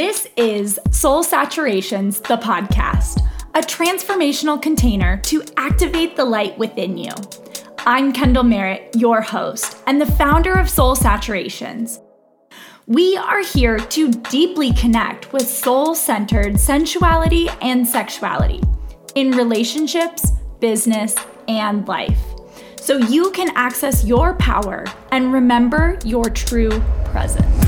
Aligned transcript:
This 0.00 0.26
is 0.34 0.80
Soul 0.92 1.22
Saturations, 1.22 2.26
the 2.26 2.38
podcast, 2.38 3.20
a 3.54 3.60
transformational 3.60 4.60
container 4.60 5.18
to 5.24 5.44
activate 5.58 6.16
the 6.16 6.24
light 6.24 6.56
within 6.56 6.96
you. 6.96 7.12
I'm 7.80 8.10
Kendall 8.14 8.44
Merritt, 8.44 8.96
your 8.96 9.20
host, 9.20 9.76
and 9.86 10.00
the 10.00 10.06
founder 10.06 10.54
of 10.54 10.70
Soul 10.70 10.96
Saturations. 10.96 12.00
We 12.86 13.18
are 13.18 13.42
here 13.42 13.78
to 13.78 14.10
deeply 14.10 14.72
connect 14.72 15.34
with 15.34 15.46
soul 15.46 15.94
centered 15.94 16.58
sensuality 16.58 17.50
and 17.60 17.86
sexuality 17.86 18.62
in 19.16 19.32
relationships, 19.32 20.30
business, 20.60 21.14
and 21.46 21.86
life 21.86 22.22
so 22.76 22.96
you 22.96 23.32
can 23.32 23.54
access 23.54 24.02
your 24.02 24.32
power 24.36 24.86
and 25.12 25.30
remember 25.30 25.98
your 26.06 26.24
true 26.24 26.80
presence. 27.04 27.59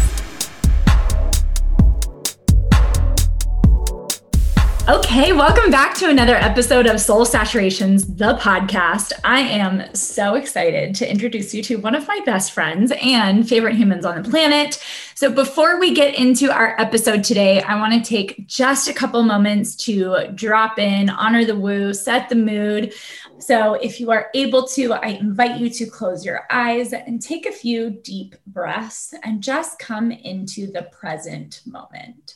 Okay, 4.88 5.32
welcome 5.32 5.70
back 5.70 5.94
to 5.98 6.08
another 6.08 6.34
episode 6.34 6.88
of 6.88 7.00
Soul 7.00 7.24
Saturations, 7.24 8.18
the 8.18 8.34
podcast. 8.38 9.12
I 9.22 9.38
am 9.38 9.94
so 9.94 10.34
excited 10.34 10.96
to 10.96 11.08
introduce 11.08 11.54
you 11.54 11.62
to 11.62 11.76
one 11.76 11.94
of 11.94 12.08
my 12.08 12.18
best 12.26 12.50
friends 12.50 12.92
and 13.00 13.48
favorite 13.48 13.76
humans 13.76 14.04
on 14.04 14.20
the 14.20 14.28
planet. 14.28 14.82
So, 15.14 15.30
before 15.30 15.78
we 15.78 15.94
get 15.94 16.16
into 16.16 16.50
our 16.50 16.74
episode 16.80 17.22
today, 17.22 17.62
I 17.62 17.76
want 17.76 17.92
to 17.94 18.10
take 18.10 18.48
just 18.48 18.88
a 18.88 18.92
couple 18.92 19.22
moments 19.22 19.76
to 19.84 20.26
drop 20.34 20.80
in, 20.80 21.10
honor 21.10 21.44
the 21.44 21.54
woo, 21.54 21.94
set 21.94 22.28
the 22.28 22.34
mood. 22.34 22.92
So, 23.38 23.74
if 23.74 24.00
you 24.00 24.10
are 24.10 24.30
able 24.34 24.66
to, 24.66 24.94
I 24.94 25.10
invite 25.10 25.60
you 25.60 25.70
to 25.70 25.86
close 25.86 26.24
your 26.24 26.44
eyes 26.50 26.92
and 26.92 27.22
take 27.22 27.46
a 27.46 27.52
few 27.52 27.90
deep 27.90 28.34
breaths 28.48 29.14
and 29.22 29.44
just 29.44 29.78
come 29.78 30.10
into 30.10 30.72
the 30.72 30.82
present 30.90 31.60
moment. 31.64 32.34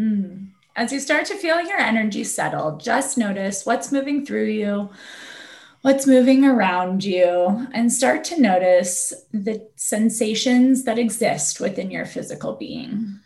Mm. 0.00 0.48
As 0.76 0.92
you 0.92 1.00
start 1.00 1.26
to 1.26 1.36
feel 1.36 1.60
your 1.60 1.78
energy 1.78 2.24
settle, 2.24 2.78
just 2.78 3.18
notice 3.18 3.66
what's 3.66 3.92
moving 3.92 4.24
through 4.24 4.46
you, 4.46 4.88
what's 5.82 6.06
moving 6.06 6.44
around 6.44 7.04
you, 7.04 7.66
and 7.72 7.92
start 7.92 8.24
to 8.24 8.40
notice 8.40 9.12
the 9.32 9.68
sensations 9.76 10.84
that 10.84 10.98
exist 10.98 11.60
within 11.60 11.90
your 11.90 12.06
physical 12.06 12.54
being. 12.54 13.18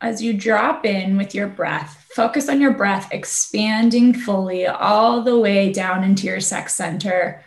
As 0.00 0.22
you 0.22 0.32
drop 0.32 0.86
in 0.86 1.16
with 1.16 1.34
your 1.34 1.48
breath, 1.48 2.06
focus 2.14 2.48
on 2.48 2.60
your 2.60 2.72
breath 2.72 3.08
expanding 3.10 4.14
fully 4.14 4.66
all 4.66 5.22
the 5.22 5.38
way 5.38 5.72
down 5.72 6.04
into 6.04 6.26
your 6.26 6.40
sex 6.40 6.74
center. 6.74 7.44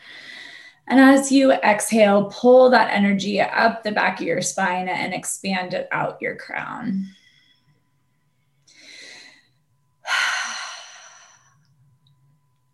And 0.87 0.99
as 0.99 1.31
you 1.31 1.51
exhale, 1.51 2.25
pull 2.25 2.69
that 2.71 2.93
energy 2.93 3.41
up 3.41 3.83
the 3.83 3.91
back 3.91 4.19
of 4.19 4.27
your 4.27 4.41
spine 4.41 4.87
and 4.87 5.13
expand 5.13 5.73
it 5.73 5.87
out 5.91 6.21
your 6.21 6.35
crown. 6.35 7.07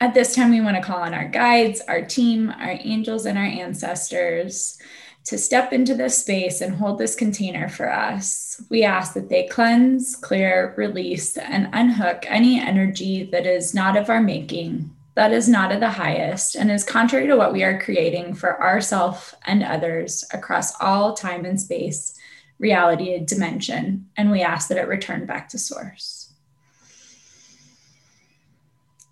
At 0.04 0.14
this 0.14 0.36
time, 0.36 0.50
we 0.50 0.60
want 0.60 0.76
to 0.76 0.84
call 0.84 1.02
on 1.02 1.14
our 1.14 1.30
guides, 1.30 1.80
our 1.88 2.02
team, 2.02 2.50
our 2.50 2.78
angels, 2.82 3.26
and 3.26 3.38
our 3.38 3.46
ancestors 3.46 4.78
to 5.24 5.38
step 5.38 5.72
into 5.72 5.96
this 5.96 6.18
space 6.18 6.60
and 6.60 6.76
hold 6.76 6.98
this 6.98 7.16
container 7.16 7.70
for 7.70 7.90
us. 7.90 8.62
We 8.70 8.84
ask 8.84 9.14
that 9.14 9.30
they 9.30 9.48
cleanse, 9.48 10.18
clear, 10.18 10.74
release, 10.76 11.38
and 11.38 11.70
unhook 11.72 12.26
any 12.28 12.60
energy 12.60 13.24
that 13.32 13.46
is 13.46 13.74
not 13.74 13.96
of 13.96 14.10
our 14.10 14.20
making, 14.20 14.94
that 15.16 15.32
is 15.32 15.48
not 15.48 15.72
of 15.72 15.80
the 15.80 15.92
highest, 15.92 16.58
and 16.58 16.70
is 16.70 16.84
contrary 16.84 17.28
to 17.28 17.38
what 17.38 17.54
we 17.54 17.64
are 17.64 17.80
creating 17.80 18.34
for 18.34 18.62
ourself 18.62 19.34
and 19.46 19.64
others 19.64 20.26
across 20.34 20.74
all 20.82 21.14
time 21.14 21.46
and 21.46 21.62
space, 21.62 22.14
reality, 22.60 23.16
and 23.16 23.26
dimension. 23.26 24.10
And 24.18 24.32
we 24.32 24.42
ask 24.42 24.68
that 24.68 24.78
it 24.78 24.90
return 24.90 25.26
back 25.26 25.48
to 25.48 25.58
source. 25.58 26.23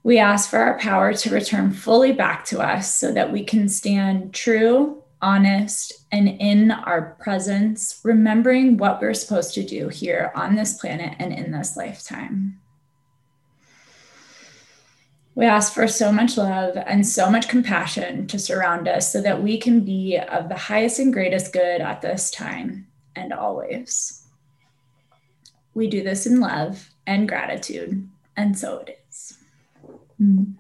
We 0.04 0.18
ask 0.18 0.50
for 0.50 0.60
our 0.60 0.80
power 0.80 1.14
to 1.14 1.30
return 1.34 1.72
fully 1.72 2.12
back 2.12 2.46
to 2.46 2.60
us 2.60 2.94
so 2.94 3.12
that 3.12 3.32
we 3.32 3.44
can 3.44 3.70
stand 3.70 4.34
true, 4.34 5.04
honest, 5.22 5.94
and 6.12 6.28
in 6.28 6.72
our 6.72 7.16
presence, 7.22 8.02
remembering 8.04 8.78
what 8.78 9.00
we're 9.00 9.14
supposed 9.14 9.54
to 9.54 9.64
do 9.64 9.90
here 9.90 10.32
on 10.34 10.56
this 10.56 10.74
planet 10.74 11.16
and 11.20 11.32
in 11.32 11.52
this 11.52 11.78
lifetime. 11.78 12.60
We 15.36 15.46
ask 15.46 15.72
for 15.72 15.88
so 15.88 16.12
much 16.12 16.36
love 16.36 16.76
and 16.76 17.08
so 17.08 17.30
much 17.30 17.48
compassion 17.48 18.28
to 18.28 18.40
surround 18.40 18.88
us 18.88 19.14
so 19.14 19.22
that 19.22 19.42
we 19.42 19.58
can 19.60 19.82
be 19.82 20.18
of 20.18 20.50
the 20.50 20.58
highest 20.58 21.00
and 21.00 21.14
greatest 21.14 21.54
good 21.54 21.80
at 21.80 22.02
this 22.02 22.32
time 22.32 22.88
and 23.16 23.32
always. 23.32 24.26
We 25.74 25.88
do 25.88 26.04
this 26.04 26.26
in 26.26 26.42
love 26.42 26.90
and 27.08 27.30
gratitude, 27.30 28.10
and 28.36 28.58
so 28.58 28.80
it 28.80 28.90
is. 28.90 29.01
Mm. 30.22 30.54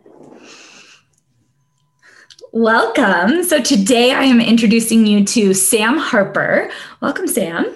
Welcome. 2.51 3.43
So 3.43 3.61
today 3.61 4.11
I 4.11 4.23
am 4.23 4.41
introducing 4.41 5.05
you 5.05 5.23
to 5.25 5.53
Sam 5.53 5.97
Harper. 5.97 6.71
Welcome, 6.99 7.27
Sam. 7.27 7.73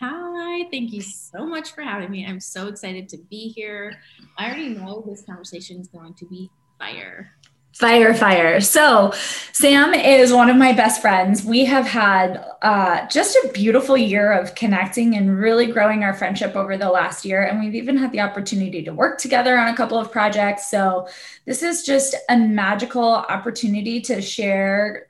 Hi, 0.00 0.64
thank 0.70 0.92
you 0.92 1.02
so 1.02 1.46
much 1.46 1.72
for 1.72 1.82
having 1.82 2.10
me. 2.10 2.26
I'm 2.26 2.40
so 2.40 2.66
excited 2.68 3.08
to 3.10 3.18
be 3.30 3.48
here. 3.48 4.00
I 4.38 4.46
already 4.46 4.70
know 4.70 5.04
this 5.06 5.22
conversation 5.22 5.78
is 5.80 5.88
going 5.88 6.14
to 6.14 6.26
be 6.26 6.50
fire. 6.78 7.30
Fire, 7.74 8.12
fire. 8.12 8.60
So, 8.60 9.12
Sam 9.52 9.94
is 9.94 10.32
one 10.32 10.50
of 10.50 10.56
my 10.56 10.72
best 10.72 11.00
friends. 11.00 11.44
We 11.44 11.64
have 11.66 11.86
had 11.86 12.44
uh, 12.60 13.06
just 13.06 13.36
a 13.36 13.52
beautiful 13.52 13.96
year 13.96 14.32
of 14.32 14.56
connecting 14.56 15.14
and 15.14 15.38
really 15.38 15.66
growing 15.66 16.02
our 16.02 16.12
friendship 16.12 16.56
over 16.56 16.76
the 16.76 16.90
last 16.90 17.24
year. 17.24 17.44
And 17.44 17.60
we've 17.60 17.76
even 17.76 17.96
had 17.96 18.10
the 18.10 18.20
opportunity 18.20 18.82
to 18.82 18.92
work 18.92 19.18
together 19.18 19.56
on 19.56 19.68
a 19.68 19.76
couple 19.76 19.96
of 19.96 20.10
projects. 20.10 20.68
So, 20.68 21.08
this 21.44 21.62
is 21.62 21.84
just 21.84 22.16
a 22.28 22.36
magical 22.36 23.04
opportunity 23.04 24.00
to 24.02 24.20
share 24.20 25.08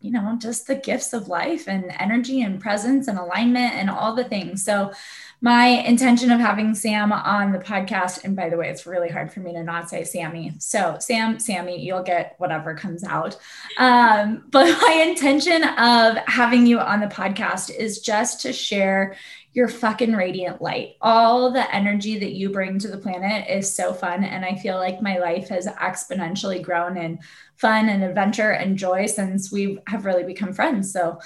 you 0.00 0.12
know, 0.12 0.36
just 0.40 0.68
the 0.68 0.76
gifts 0.76 1.12
of 1.12 1.26
life 1.26 1.66
and 1.66 1.92
energy 1.98 2.42
and 2.42 2.60
presence 2.60 3.08
and 3.08 3.18
alignment 3.18 3.74
and 3.74 3.90
all 3.90 4.14
the 4.14 4.22
things. 4.22 4.64
So, 4.64 4.92
my 5.40 5.66
intention 5.66 6.30
of 6.30 6.40
having 6.40 6.74
Sam 6.74 7.12
on 7.12 7.52
the 7.52 7.58
podcast, 7.58 8.24
and 8.24 8.34
by 8.34 8.48
the 8.48 8.56
way, 8.56 8.70
it's 8.70 8.86
really 8.86 9.10
hard 9.10 9.32
for 9.32 9.40
me 9.40 9.52
to 9.52 9.62
not 9.62 9.90
say 9.90 10.02
Sammy. 10.02 10.54
So, 10.58 10.96
Sam, 10.98 11.38
Sammy, 11.38 11.84
you'll 11.84 12.02
get 12.02 12.34
whatever 12.38 12.74
comes 12.74 13.04
out. 13.04 13.36
Um, 13.78 14.44
but 14.50 14.64
my 14.82 15.04
intention 15.06 15.62
of 15.62 16.16
having 16.26 16.66
you 16.66 16.80
on 16.80 17.00
the 17.00 17.06
podcast 17.06 17.74
is 17.74 18.00
just 18.00 18.40
to 18.42 18.52
share 18.52 19.14
your 19.52 19.68
fucking 19.68 20.12
radiant 20.12 20.60
light. 20.60 20.96
All 21.00 21.50
the 21.50 21.74
energy 21.74 22.18
that 22.18 22.32
you 22.32 22.50
bring 22.50 22.78
to 22.78 22.88
the 22.88 22.98
planet 22.98 23.48
is 23.48 23.74
so 23.74 23.94
fun. 23.94 24.22
And 24.22 24.44
I 24.44 24.54
feel 24.56 24.76
like 24.76 25.00
my 25.00 25.18
life 25.18 25.48
has 25.48 25.66
exponentially 25.66 26.62
grown 26.62 26.98
in 26.98 27.20
fun 27.56 27.88
and 27.88 28.04
adventure 28.04 28.50
and 28.50 28.76
joy 28.76 29.06
since 29.06 29.50
we 29.50 29.78
have 29.86 30.04
really 30.04 30.24
become 30.24 30.52
friends. 30.52 30.92
So, 30.92 31.20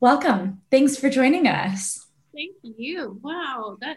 welcome. 0.00 0.62
Thanks 0.70 0.96
for 0.96 1.10
joining 1.10 1.46
us. 1.46 2.03
Thank 2.34 2.56
you. 2.62 3.18
Wow, 3.22 3.76
that 3.80 3.96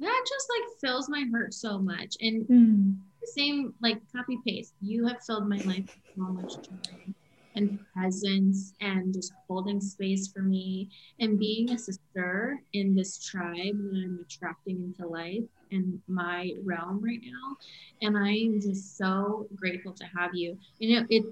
that 0.00 0.24
just 0.28 0.48
like 0.50 0.80
fills 0.80 1.08
my 1.08 1.24
heart 1.32 1.54
so 1.54 1.78
much. 1.78 2.16
And 2.20 2.46
mm. 2.46 2.96
same 3.24 3.74
like 3.82 4.00
copy 4.14 4.38
paste. 4.46 4.74
You 4.80 5.06
have 5.06 5.24
filled 5.24 5.48
my 5.48 5.56
life 5.58 5.66
with 5.66 6.16
so 6.16 6.22
much 6.22 6.54
joy 6.56 7.14
and 7.56 7.78
presence 7.92 8.72
and 8.80 9.12
just 9.12 9.32
holding 9.48 9.80
space 9.80 10.28
for 10.28 10.40
me 10.40 10.88
and 11.18 11.38
being 11.38 11.70
a 11.70 11.78
sister 11.78 12.60
in 12.72 12.94
this 12.94 13.18
tribe 13.18 13.76
that 13.76 14.02
I'm 14.04 14.24
attracting 14.24 14.76
into 14.76 15.06
life 15.06 15.42
in 15.70 16.00
my 16.06 16.52
realm 16.64 17.04
right 17.04 17.20
now. 17.22 17.56
And 18.02 18.16
I 18.16 18.30
am 18.30 18.60
just 18.60 18.96
so 18.96 19.48
grateful 19.56 19.92
to 19.94 20.04
have 20.16 20.30
you. 20.34 20.56
You 20.78 21.00
know, 21.00 21.06
it 21.10 21.24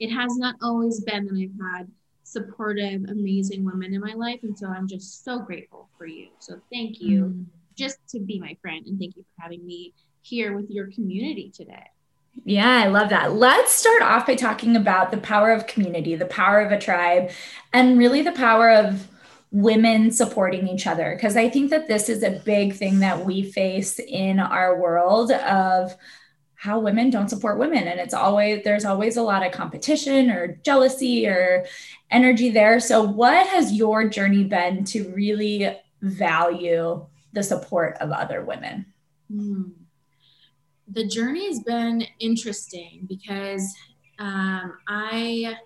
it 0.00 0.10
has 0.10 0.36
not 0.36 0.56
always 0.62 1.00
been 1.00 1.26
that 1.26 1.34
I've 1.34 1.78
had 1.78 1.88
supportive, 2.30 3.04
amazing 3.08 3.64
women 3.64 3.94
in 3.94 4.00
my 4.00 4.14
life. 4.14 4.40
And 4.42 4.56
so 4.56 4.68
I'm 4.68 4.86
just 4.86 5.24
so 5.24 5.38
grateful 5.38 5.88
for 5.98 6.06
you. 6.06 6.28
So 6.38 6.60
thank 6.72 7.00
you 7.00 7.24
mm. 7.24 7.44
just 7.76 7.98
to 8.10 8.20
be 8.20 8.38
my 8.38 8.56
friend. 8.62 8.86
And 8.86 8.98
thank 8.98 9.16
you 9.16 9.22
for 9.22 9.42
having 9.42 9.66
me 9.66 9.94
here 10.22 10.56
with 10.56 10.70
your 10.70 10.90
community 10.90 11.50
today. 11.54 11.86
Yeah, 12.44 12.70
I 12.70 12.86
love 12.86 13.10
that. 13.10 13.34
Let's 13.34 13.72
start 13.72 14.02
off 14.02 14.26
by 14.26 14.34
talking 14.34 14.76
about 14.76 15.10
the 15.10 15.18
power 15.18 15.50
of 15.50 15.66
community, 15.66 16.14
the 16.14 16.26
power 16.26 16.60
of 16.60 16.72
a 16.72 16.78
tribe, 16.78 17.30
and 17.72 17.98
really 17.98 18.22
the 18.22 18.32
power 18.32 18.70
of 18.70 19.08
women 19.50 20.10
supporting 20.10 20.68
each 20.68 20.86
other. 20.86 21.14
Because 21.14 21.36
I 21.36 21.48
think 21.48 21.70
that 21.70 21.88
this 21.88 22.08
is 22.08 22.22
a 22.22 22.40
big 22.44 22.74
thing 22.74 23.00
that 23.00 23.26
we 23.26 23.42
face 23.42 23.98
in 23.98 24.38
our 24.38 24.78
world 24.80 25.32
of 25.32 25.96
how 26.60 26.78
women 26.78 27.08
don't 27.08 27.30
support 27.30 27.58
women. 27.58 27.88
And 27.88 27.98
it's 27.98 28.12
always 28.12 28.62
there's 28.64 28.84
always 28.84 29.16
a 29.16 29.22
lot 29.22 29.44
of 29.44 29.52
competition 29.52 30.30
or 30.30 30.58
jealousy 30.62 31.26
or 31.26 31.64
energy 32.10 32.50
there. 32.50 32.80
So 32.80 33.02
what 33.02 33.46
has 33.46 33.72
your 33.72 34.08
journey 34.08 34.44
been 34.44 34.84
to 34.86 35.10
really 35.14 35.74
value 36.02 37.06
the 37.32 37.42
support 37.42 37.96
of 38.00 38.10
other 38.10 38.44
women? 38.44 38.86
Mm. 39.32 39.70
the 40.88 41.06
journey 41.06 41.46
has 41.46 41.60
been 41.60 42.04
interesting 42.18 43.06
because 43.08 43.72
um, 44.18 44.76
i 44.88 45.56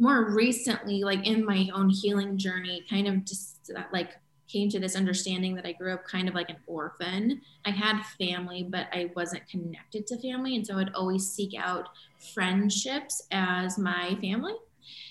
more 0.00 0.30
recently, 0.30 1.04
like 1.04 1.26
in 1.26 1.44
my 1.44 1.68
own 1.74 1.90
healing 1.90 2.38
journey, 2.38 2.84
kind 2.88 3.06
of 3.06 3.24
just 3.26 3.70
like 3.92 4.08
came 4.50 4.68
to 4.70 4.80
this 4.80 4.96
understanding 4.96 5.54
that 5.54 5.66
I 5.66 5.72
grew 5.72 5.92
up 5.92 6.04
kind 6.04 6.28
of 6.28 6.34
like 6.34 6.50
an 6.50 6.56
orphan. 6.66 7.40
I 7.64 7.70
had 7.70 8.02
family, 8.18 8.66
but 8.68 8.86
I 8.92 9.10
wasn't 9.14 9.48
connected 9.48 10.06
to 10.08 10.18
family. 10.18 10.56
And 10.56 10.66
so 10.66 10.78
I'd 10.78 10.94
always 10.94 11.30
seek 11.30 11.54
out 11.58 11.88
friendships 12.34 13.22
as 13.30 13.78
my 13.78 14.16
family. 14.20 14.54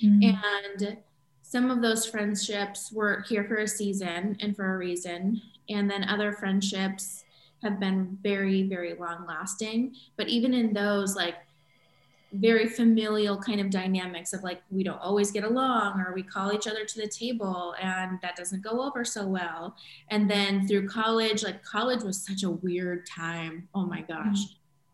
Mm-hmm. 0.03 0.36
And 0.36 0.97
some 1.41 1.71
of 1.71 1.81
those 1.81 2.06
friendships 2.06 2.91
were 2.91 3.25
here 3.27 3.45
for 3.45 3.57
a 3.57 3.68
season 3.68 4.38
and 4.39 4.56
for 4.56 4.75
a 4.75 4.77
reason. 4.77 5.42
And 5.69 5.89
then 5.89 6.03
other 6.03 6.33
friendships 6.33 7.24
have 7.63 7.80
been 7.80 8.18
very, 8.21 8.63
very 8.63 8.94
long 8.94 9.25
lasting. 9.27 9.95
But 10.15 10.27
even 10.27 10.53
in 10.53 10.74
those, 10.74 11.15
like, 11.15 11.35
very 12.33 12.67
familial 12.67 13.37
kind 13.37 13.59
of 13.59 13.69
dynamics 13.69 14.33
of 14.33 14.43
like 14.43 14.61
we 14.69 14.83
don't 14.83 14.99
always 14.99 15.31
get 15.31 15.43
along 15.43 15.99
or 15.99 16.13
we 16.13 16.21
call 16.21 16.53
each 16.53 16.67
other 16.67 16.85
to 16.85 17.01
the 17.01 17.07
table 17.07 17.75
and 17.81 18.19
that 18.21 18.35
doesn't 18.35 18.61
go 18.61 18.81
over 18.81 19.03
so 19.03 19.25
well. 19.27 19.75
And 20.09 20.29
then 20.29 20.67
through 20.67 20.87
college 20.87 21.43
like 21.43 21.63
college 21.63 22.03
was 22.03 22.21
such 22.25 22.43
a 22.43 22.49
weird 22.49 23.05
time. 23.07 23.67
Oh 23.73 23.85
my 23.85 24.01
gosh. 24.01 24.45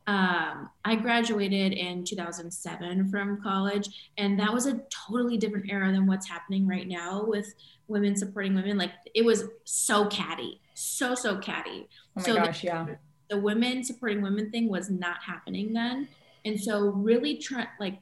Mm-hmm. 0.07 0.13
um, 0.13 0.69
i 0.85 0.95
graduated 0.95 1.73
in 1.73 2.03
2007 2.03 3.09
from 3.09 3.41
college 3.41 4.11
and 4.19 4.39
that 4.39 4.53
was 4.53 4.67
a 4.67 4.79
totally 4.89 5.35
different 5.35 5.69
era 5.69 5.91
than 5.91 6.05
what's 6.05 6.29
happening 6.29 6.67
right 6.67 6.87
now 6.87 7.23
with 7.25 7.53
women 7.87 8.15
supporting 8.15 8.55
women. 8.55 8.77
Like 8.77 8.91
it 9.13 9.25
was 9.25 9.45
so 9.63 10.05
catty 10.07 10.61
so 10.75 11.15
so 11.15 11.37
catty. 11.37 11.87
Oh 11.87 12.11
my 12.17 12.21
so 12.21 12.35
gosh 12.35 12.61
the, 12.61 12.67
yeah. 12.67 12.85
the 13.29 13.39
women 13.39 13.83
supporting 13.83 14.21
women 14.21 14.51
thing 14.51 14.69
was 14.69 14.89
not 14.89 15.23
happening 15.23 15.73
then 15.73 16.07
and 16.45 16.59
so, 16.59 16.89
really 16.89 17.37
try 17.37 17.67
like 17.79 17.97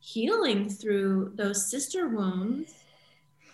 healing 0.00 0.68
through 0.68 1.32
those 1.34 1.68
sister 1.70 2.08
wounds 2.08 2.74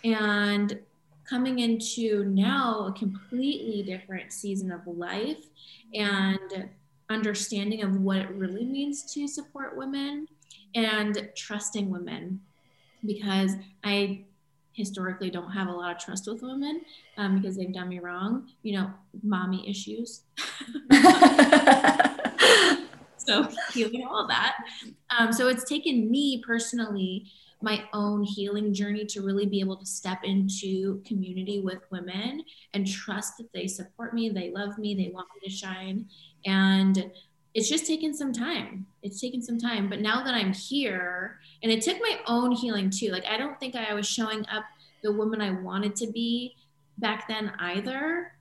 and 0.03 0.79
coming 1.27 1.59
into 1.59 2.25
now 2.25 2.87
a 2.87 2.93
completely 2.93 3.81
different 3.81 4.31
season 4.31 4.71
of 4.71 4.85
life 4.85 5.45
and 5.93 6.69
understanding 7.09 7.81
of 7.81 8.01
what 8.01 8.17
it 8.17 8.29
really 8.31 8.65
means 8.65 9.11
to 9.13 9.27
support 9.27 9.77
women 9.77 10.27
and 10.75 11.29
trusting 11.35 11.89
women 11.89 12.39
because 13.05 13.53
I 13.83 14.25
historically 14.73 15.29
don't 15.29 15.51
have 15.51 15.67
a 15.67 15.71
lot 15.71 15.95
of 15.95 16.01
trust 16.01 16.27
with 16.27 16.41
women 16.41 16.81
um, 17.17 17.39
because 17.39 17.55
they've 17.55 17.73
done 17.73 17.89
me 17.89 17.99
wrong, 17.99 18.49
you 18.63 18.77
know, 18.77 18.91
mommy 19.21 19.67
issues. 19.69 20.21
so 23.25 23.47
healing 23.73 24.05
all 24.09 24.27
that. 24.27 24.55
Um, 25.17 25.31
so 25.31 25.47
it's 25.47 25.63
taken 25.63 26.09
me 26.09 26.43
personally 26.45 27.25
my 27.63 27.81
own 27.93 28.23
healing 28.23 28.73
journey 28.73 29.05
to 29.05 29.21
really 29.21 29.45
be 29.45 29.61
able 29.61 29.77
to 29.77 29.85
step 29.85 30.19
into 30.25 31.01
community 31.05 31.61
with 31.61 31.79
women 31.91 32.43
and 32.73 32.85
trust 32.85 33.37
that 33.37 33.51
they 33.53 33.67
support 33.67 34.13
me, 34.13 34.29
they 34.29 34.51
love 34.51 34.77
me, 34.77 34.93
they 34.93 35.09
want 35.13 35.27
me 35.33 35.49
to 35.49 35.55
shine. 35.55 36.05
And 36.45 37.09
it's 37.53 37.69
just 37.69 37.87
taken 37.87 38.13
some 38.13 38.33
time. 38.33 38.85
It's 39.01 39.21
taken 39.21 39.41
some 39.41 39.57
time. 39.57 39.87
But 39.87 40.01
now 40.01 40.23
that 40.23 40.33
I'm 40.33 40.51
here, 40.51 41.39
and 41.61 41.71
it 41.71 41.81
took 41.81 41.97
my 42.01 42.19
own 42.27 42.51
healing 42.51 42.89
too. 42.89 43.11
Like, 43.11 43.25
I 43.25 43.37
don't 43.37 43.57
think 43.61 43.75
I 43.75 43.93
was 43.93 44.07
showing 44.07 44.45
up 44.51 44.65
the 45.01 45.13
woman 45.13 45.39
I 45.39 45.51
wanted 45.51 45.95
to 45.97 46.11
be 46.11 46.55
back 46.97 47.29
then 47.29 47.53
either 47.59 48.32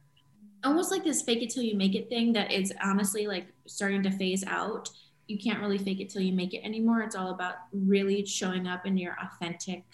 almost 0.64 0.90
like 0.90 1.04
this 1.04 1.22
fake 1.22 1.42
it 1.42 1.50
till 1.50 1.62
you 1.62 1.76
make 1.76 1.94
it 1.94 2.08
thing 2.08 2.32
that 2.32 2.52
is 2.52 2.72
honestly 2.82 3.26
like 3.26 3.46
starting 3.66 4.02
to 4.02 4.10
phase 4.10 4.44
out. 4.46 4.88
You 5.28 5.38
can't 5.38 5.60
really 5.60 5.78
fake 5.78 6.00
it 6.00 6.10
till 6.10 6.22
you 6.22 6.32
make 6.32 6.54
it 6.54 6.64
anymore. 6.64 7.00
It's 7.02 7.16
all 7.16 7.30
about 7.30 7.54
really 7.72 8.24
showing 8.24 8.66
up 8.66 8.86
in 8.86 8.96
your 8.96 9.16
authentic 9.22 9.84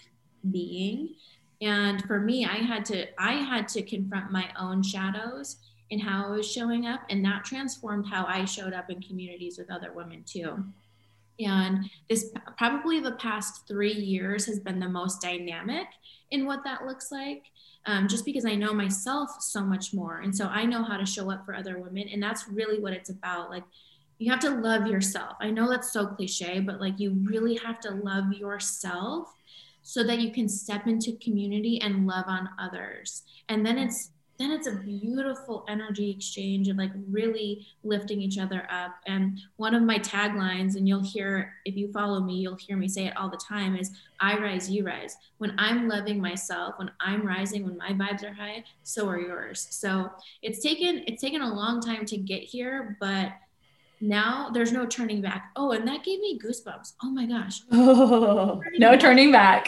being. 0.51 1.15
And 1.61 2.03
for 2.05 2.19
me, 2.19 2.45
I 2.45 2.57
had 2.57 2.85
to 2.85 3.07
I 3.21 3.33
had 3.33 3.67
to 3.69 3.81
confront 3.81 4.31
my 4.31 4.49
own 4.57 4.81
shadows 4.81 5.57
and 5.91 6.01
how 6.01 6.27
I 6.27 6.29
was 6.29 6.49
showing 6.49 6.85
up, 6.85 7.01
and 7.09 7.25
that 7.25 7.43
transformed 7.43 8.07
how 8.07 8.25
I 8.25 8.45
showed 8.45 8.73
up 8.73 8.89
in 8.91 9.01
communities 9.01 9.57
with 9.57 9.71
other 9.71 9.91
women 9.91 10.23
too. 10.23 10.63
And 11.39 11.89
this 12.09 12.31
probably 12.57 12.99
the 12.99 13.13
past 13.13 13.67
three 13.67 13.93
years 13.93 14.45
has 14.45 14.59
been 14.59 14.79
the 14.79 14.89
most 14.89 15.21
dynamic 15.21 15.87
in 16.31 16.45
what 16.45 16.63
that 16.63 16.85
looks 16.85 17.11
like 17.11 17.43
um, 17.85 18.07
just 18.07 18.25
because 18.25 18.45
I 18.45 18.55
know 18.55 18.73
myself 18.73 19.29
so 19.39 19.61
much 19.61 19.93
more. 19.93 20.19
And 20.19 20.35
so 20.35 20.45
I 20.45 20.65
know 20.65 20.83
how 20.83 20.97
to 20.97 21.05
show 21.05 21.31
up 21.31 21.45
for 21.45 21.55
other 21.55 21.79
women. 21.79 22.09
And 22.09 22.21
that's 22.21 22.47
really 22.47 22.79
what 22.79 22.93
it's 22.93 23.09
about. 23.09 23.49
Like, 23.49 23.63
you 24.17 24.29
have 24.31 24.41
to 24.41 24.49
love 24.49 24.85
yourself. 24.85 25.37
I 25.39 25.49
know 25.49 25.69
that's 25.69 25.93
so 25.93 26.05
cliche, 26.05 26.59
but 26.59 26.81
like, 26.81 26.99
you 26.99 27.17
really 27.23 27.55
have 27.55 27.79
to 27.81 27.91
love 27.91 28.33
yourself 28.33 29.33
so 29.81 30.03
that 30.03 30.19
you 30.19 30.31
can 30.31 30.49
step 30.49 30.87
into 30.87 31.17
community 31.17 31.81
and 31.81 32.05
love 32.05 32.25
on 32.27 32.49
others. 32.59 33.23
And 33.47 33.65
then 33.65 33.77
it's 33.77 34.11
then 34.39 34.51
it's 34.51 34.67
a 34.67 34.75
beautiful 34.77 35.65
energy 35.67 36.09
exchange 36.09 36.69
and 36.69 36.79
like 36.79 36.91
really 37.09 37.67
lifting 37.83 38.21
each 38.21 38.37
other 38.37 38.65
up. 38.71 38.95
And 39.05 39.37
one 39.57 39.75
of 39.75 39.83
my 39.83 39.99
taglines, 39.99 40.77
and 40.77 40.87
you'll 40.87 41.03
hear 41.03 41.53
if 41.65 41.75
you 41.75 41.91
follow 41.91 42.21
me, 42.21 42.35
you'll 42.35 42.55
hear 42.55 42.77
me 42.77 42.87
say 42.87 43.05
it 43.07 43.17
all 43.17 43.29
the 43.29 43.37
time 43.37 43.75
is 43.75 43.91
I 44.21 44.37
rise, 44.37 44.69
you 44.69 44.85
rise. 44.85 45.17
When 45.39 45.53
I'm 45.57 45.89
loving 45.89 46.21
myself, 46.21 46.75
when 46.79 46.89
I'm 47.01 47.27
rising, 47.27 47.65
when 47.65 47.77
my 47.77 47.91
vibes 47.91 48.23
are 48.23 48.33
high, 48.33 48.63
so 48.83 49.09
are 49.09 49.19
yours. 49.19 49.67
So 49.71 50.09
it's 50.41 50.63
taken 50.63 51.03
it's 51.05 51.21
taken 51.21 51.41
a 51.41 51.53
long 51.53 51.81
time 51.81 52.05
to 52.05 52.15
get 52.17 52.41
here, 52.41 52.97
but 53.01 53.33
now 54.01 54.49
there's 54.53 54.71
no 54.71 54.85
turning 54.85 55.21
back. 55.21 55.51
Oh, 55.57 55.71
and 55.71 55.85
that 55.87 56.05
gave 56.05 56.19
me 56.21 56.39
goosebumps. 56.39 56.93
Oh 57.03 57.09
my 57.09 57.25
gosh. 57.25 57.61
Oh, 57.71 58.61
no 58.77 58.95
turning 58.97 59.33
back. 59.33 59.67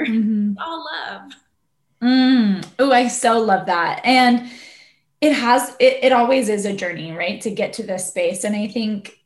mm-hmm. 0.00 0.52
All 0.58 0.84
love. 0.84 1.32
Mm. 2.02 2.66
Oh, 2.78 2.90
I 2.90 3.08
so 3.08 3.40
love 3.40 3.66
that. 3.66 4.00
And 4.04 4.50
it 5.20 5.32
has, 5.32 5.76
it, 5.78 5.98
it 6.02 6.12
always 6.12 6.48
is 6.48 6.64
a 6.64 6.74
journey, 6.74 7.12
right? 7.12 7.40
To 7.42 7.50
get 7.50 7.74
to 7.74 7.84
this 7.84 8.08
space. 8.08 8.44
And 8.44 8.56
I 8.56 8.66
think 8.66 9.18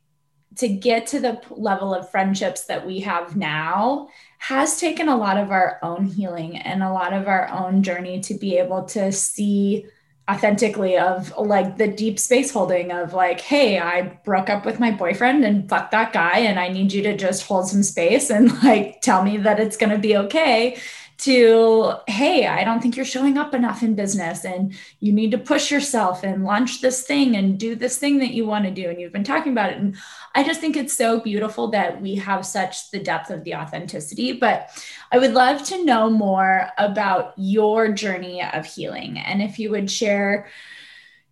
to 0.57 0.67
get 0.67 1.07
to 1.07 1.19
the 1.19 1.41
level 1.49 1.93
of 1.93 2.09
friendships 2.09 2.65
that 2.65 2.85
we 2.85 2.99
have 3.01 3.35
now 3.35 4.09
has 4.39 4.79
taken 4.79 5.07
a 5.07 5.17
lot 5.17 5.37
of 5.37 5.51
our 5.51 5.79
own 5.81 6.05
healing 6.05 6.57
and 6.57 6.83
a 6.83 6.91
lot 6.91 7.13
of 7.13 7.27
our 7.27 7.49
own 7.49 7.83
journey 7.83 8.19
to 8.21 8.33
be 8.35 8.57
able 8.57 8.83
to 8.83 9.11
see 9.11 9.85
authentically 10.29 10.97
of 10.97 11.33
like 11.37 11.77
the 11.77 11.87
deep 11.87 12.19
space 12.19 12.51
holding 12.51 12.91
of 12.91 13.13
like 13.13 13.39
hey 13.39 13.79
i 13.79 14.01
broke 14.25 14.49
up 14.49 14.65
with 14.65 14.77
my 14.77 14.91
boyfriend 14.91 15.45
and 15.45 15.69
fuck 15.69 15.89
that 15.89 16.11
guy 16.11 16.39
and 16.39 16.59
i 16.59 16.67
need 16.67 16.91
you 16.91 17.01
to 17.01 17.15
just 17.15 17.47
hold 17.47 17.65
some 17.65 17.81
space 17.81 18.29
and 18.29 18.51
like 18.63 18.99
tell 19.01 19.23
me 19.23 19.37
that 19.37 19.57
it's 19.57 19.77
going 19.77 19.89
to 19.89 19.97
be 19.97 20.17
okay 20.17 20.77
to 21.17 21.93
hey 22.07 22.45
i 22.45 22.63
don't 22.63 22.79
think 22.79 22.95
you're 22.95 23.05
showing 23.05 23.37
up 23.37 23.55
enough 23.55 23.81
in 23.81 23.95
business 23.95 24.45
and 24.45 24.73
you 24.99 25.11
need 25.11 25.31
to 25.31 25.37
push 25.37 25.71
yourself 25.71 26.23
and 26.23 26.43
launch 26.43 26.79
this 26.79 27.03
thing 27.03 27.35
and 27.35 27.59
do 27.59 27.75
this 27.75 27.97
thing 27.97 28.19
that 28.19 28.33
you 28.33 28.45
want 28.45 28.65
to 28.65 28.71
do 28.71 28.87
and 28.87 29.01
you've 29.01 29.11
been 29.11 29.23
talking 29.23 29.51
about 29.51 29.71
it 29.71 29.77
and 29.77 29.95
i 30.35 30.43
just 30.43 30.61
think 30.61 30.75
it's 30.75 30.95
so 30.95 31.19
beautiful 31.19 31.69
that 31.69 31.99
we 32.01 32.15
have 32.15 32.45
such 32.45 32.91
the 32.91 32.99
depth 32.99 33.31
of 33.31 33.43
the 33.43 33.55
authenticity 33.55 34.31
but 34.31 34.69
i 35.11 35.17
would 35.17 35.33
love 35.33 35.63
to 35.63 35.83
know 35.83 36.09
more 36.09 36.69
about 36.77 37.33
your 37.35 37.91
journey 37.91 38.43
of 38.43 38.65
healing 38.65 39.17
and 39.17 39.41
if 39.41 39.57
you 39.57 39.71
would 39.71 39.89
share 39.89 40.47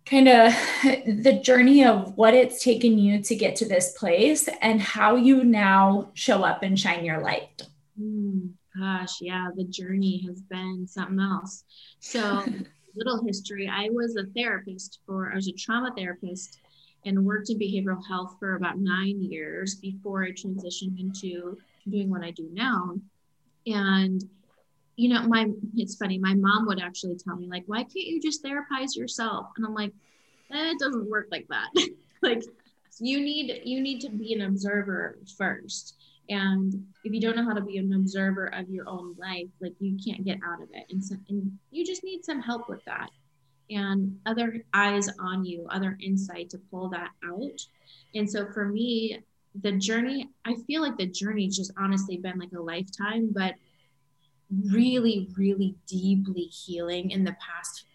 kind 0.04 0.28
of 0.28 0.52
the 1.06 1.40
journey 1.44 1.84
of 1.84 2.16
what 2.16 2.34
it's 2.34 2.62
taken 2.62 2.98
you 2.98 3.22
to 3.22 3.36
get 3.36 3.54
to 3.54 3.68
this 3.68 3.92
place 3.92 4.48
and 4.60 4.80
how 4.80 5.14
you 5.14 5.44
now 5.44 6.10
show 6.14 6.44
up 6.44 6.62
and 6.62 6.78
shine 6.78 7.04
your 7.04 7.20
light. 7.20 7.62
Mm 8.00 8.55
gosh, 8.78 9.20
yeah, 9.20 9.48
the 9.56 9.64
journey 9.64 10.24
has 10.26 10.42
been 10.42 10.86
something 10.86 11.20
else. 11.20 11.64
So, 12.00 12.44
little 12.96 13.22
history 13.24 13.68
I 13.68 13.88
was 13.90 14.16
a 14.16 14.24
therapist 14.34 15.00
for, 15.06 15.30
I 15.30 15.34
was 15.34 15.48
a 15.48 15.52
trauma 15.52 15.92
therapist 15.96 16.60
and 17.04 17.24
worked 17.24 17.50
in 17.50 17.58
behavioral 17.58 18.04
health 18.06 18.36
for 18.40 18.56
about 18.56 18.78
nine 18.78 19.22
years 19.22 19.76
before 19.76 20.24
I 20.24 20.30
transitioned 20.30 20.98
into 20.98 21.58
doing 21.88 22.10
what 22.10 22.24
I 22.24 22.30
do 22.30 22.48
now. 22.52 22.94
And 23.66 24.22
you 24.96 25.10
know, 25.10 25.22
my 25.22 25.46
it's 25.74 25.96
funny, 25.96 26.18
my 26.18 26.34
mom 26.34 26.66
would 26.66 26.80
actually 26.80 27.16
tell 27.16 27.36
me, 27.36 27.46
like, 27.48 27.64
why 27.66 27.82
can't 27.82 27.94
you 27.94 28.20
just 28.20 28.42
therapize 28.42 28.96
yourself? 28.96 29.48
And 29.56 29.66
I'm 29.66 29.74
like, 29.74 29.92
eh, 30.52 30.70
it 30.70 30.78
doesn't 30.78 31.10
work 31.10 31.28
like 31.30 31.46
that. 31.48 31.68
like 32.22 32.42
you 32.98 33.20
need 33.20 33.60
you 33.64 33.80
need 33.80 34.00
to 34.00 34.08
be 34.08 34.32
an 34.32 34.42
observer 34.42 35.18
first 35.36 35.96
and 36.28 36.74
if 37.04 37.12
you 37.12 37.20
don't 37.20 37.36
know 37.36 37.44
how 37.44 37.54
to 37.54 37.60
be 37.60 37.78
an 37.78 37.92
observer 37.92 38.46
of 38.54 38.68
your 38.68 38.88
own 38.88 39.14
life 39.18 39.48
like 39.60 39.74
you 39.78 39.96
can't 40.04 40.24
get 40.24 40.38
out 40.46 40.62
of 40.62 40.68
it. 40.72 40.84
And, 40.90 41.04
so, 41.04 41.16
and 41.28 41.56
you 41.70 41.84
just 41.84 42.02
need 42.04 42.24
some 42.24 42.40
help 42.40 42.68
with 42.68 42.84
that. 42.84 43.10
And 43.70 44.18
other 44.26 44.62
eyes 44.74 45.08
on 45.18 45.44
you 45.44 45.66
other 45.70 45.96
insight 46.00 46.50
to 46.50 46.58
pull 46.70 46.88
that 46.90 47.10
out. 47.24 47.60
And 48.14 48.30
so 48.30 48.46
for 48.52 48.66
me 48.66 49.20
the 49.62 49.72
journey 49.72 50.28
i 50.44 50.54
feel 50.66 50.82
like 50.82 50.98
the 50.98 51.06
journey's 51.06 51.56
just 51.56 51.72
honestly 51.78 52.18
been 52.18 52.38
like 52.38 52.52
a 52.52 52.60
lifetime 52.60 53.30
but 53.32 53.54
really 54.70 55.30
really 55.34 55.74
deeply 55.86 56.42
healing 56.42 57.10
in 57.10 57.24
the 57.24 57.34
past 57.40 57.86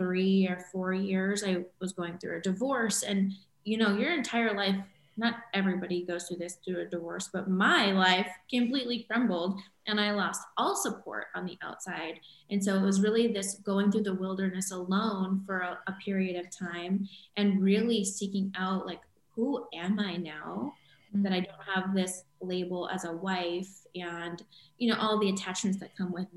three 0.00 0.48
or 0.48 0.64
four 0.72 0.94
years. 0.94 1.44
I 1.44 1.64
was 1.78 1.92
going 1.92 2.16
through 2.16 2.38
a 2.38 2.40
divorce 2.40 3.02
and 3.02 3.32
you 3.64 3.76
know 3.76 3.94
your 3.98 4.12
entire 4.12 4.54
life 4.54 4.76
not 5.20 5.34
everybody 5.52 6.02
goes 6.02 6.26
through 6.26 6.38
this 6.38 6.56
through 6.64 6.80
a 6.80 6.86
divorce, 6.86 7.28
but 7.30 7.50
my 7.50 7.92
life 7.92 8.26
completely 8.48 9.04
crumbled 9.08 9.60
and 9.86 10.00
I 10.00 10.12
lost 10.12 10.40
all 10.56 10.74
support 10.74 11.26
on 11.34 11.44
the 11.44 11.58
outside. 11.62 12.20
And 12.50 12.64
so 12.64 12.74
it 12.74 12.82
was 12.82 13.02
really 13.02 13.28
this 13.28 13.56
going 13.56 13.92
through 13.92 14.04
the 14.04 14.14
wilderness 14.14 14.70
alone 14.72 15.42
for 15.44 15.58
a, 15.58 15.78
a 15.86 15.92
period 16.02 16.42
of 16.42 16.50
time 16.50 17.06
and 17.36 17.62
really 17.62 18.02
seeking 18.02 18.50
out 18.58 18.86
like, 18.86 19.00
who 19.34 19.66
am 19.74 20.00
I 20.00 20.16
now? 20.16 20.72
That 21.12 21.32
I 21.32 21.40
don't 21.40 21.74
have 21.74 21.94
this 21.94 22.22
label 22.40 22.88
as 22.88 23.04
a 23.04 23.12
wife 23.12 23.68
and, 23.94 24.42
you 24.78 24.90
know, 24.90 24.98
all 24.98 25.18
the 25.18 25.28
attachments 25.28 25.78
that 25.80 25.96
come 25.96 26.12
with 26.12 26.28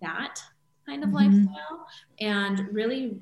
that 0.00 0.40
kind 0.84 1.04
of 1.04 1.10
mm-hmm. 1.10 1.44
lifestyle 1.46 1.86
and 2.18 2.74
really 2.74 3.20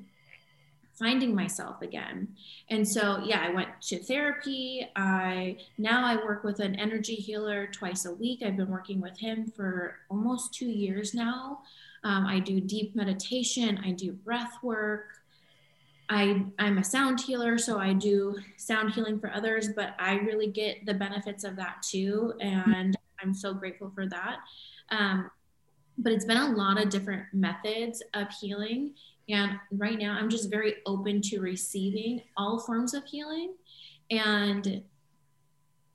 finding 1.00 1.35
myself 1.35 1.80
again. 1.80 2.28
And 2.69 2.87
so, 2.87 3.23
yeah, 3.25 3.40
I 3.42 3.50
went 3.50 3.71
to 3.88 3.99
therapy. 3.99 4.87
I 4.95 5.57
now 5.78 6.07
I 6.07 6.16
work 6.16 6.45
with 6.45 6.61
an 6.61 6.76
energy 6.76 7.14
healer 7.14 7.66
twice 7.66 8.04
a 8.04 8.12
week. 8.12 8.42
I've 8.45 8.57
been 8.57 8.69
working 8.69 9.00
with 9.00 9.19
him 9.19 9.50
for 9.57 9.97
almost 10.11 10.54
two 10.54 10.71
years 10.71 11.14
now. 11.14 11.62
Um, 12.04 12.26
I 12.26 12.38
do 12.38 12.61
deep 12.61 12.95
meditation. 12.95 13.80
I 13.85 13.92
do 13.92 14.12
breath 14.12 14.52
work. 14.62 15.07
I, 16.11 16.45
I'm 16.59 16.78
a 16.78 16.85
sound 16.85 17.21
healer, 17.21 17.57
so 17.57 17.78
I 17.78 17.92
do 17.92 18.37
sound 18.57 18.92
healing 18.92 19.19
for 19.21 19.33
others, 19.33 19.69
but 19.75 19.95
I 19.99 20.14
really 20.16 20.49
get 20.49 20.85
the 20.85 20.95
benefits 20.95 21.45
of 21.45 21.57
that 21.57 21.83
too. 21.83 22.35
And 22.40 22.97
I'm 23.23 23.33
so 23.33 23.54
grateful 23.54 23.90
for 23.95 24.07
that. 24.09 24.38
Um, 24.90 25.30
but 25.99 26.12
it's 26.12 26.25
been 26.25 26.37
a 26.37 26.52
lot 26.52 26.83
of 26.83 26.88
different 26.90 27.25
methods 27.33 28.02
of 28.14 28.28
healing. 28.40 28.95
And 29.32 29.58
right 29.72 29.99
now, 29.99 30.12
I'm 30.12 30.28
just 30.28 30.50
very 30.50 30.76
open 30.87 31.20
to 31.22 31.40
receiving 31.40 32.22
all 32.37 32.58
forms 32.58 32.94
of 32.94 33.04
healing. 33.04 33.54
And 34.10 34.82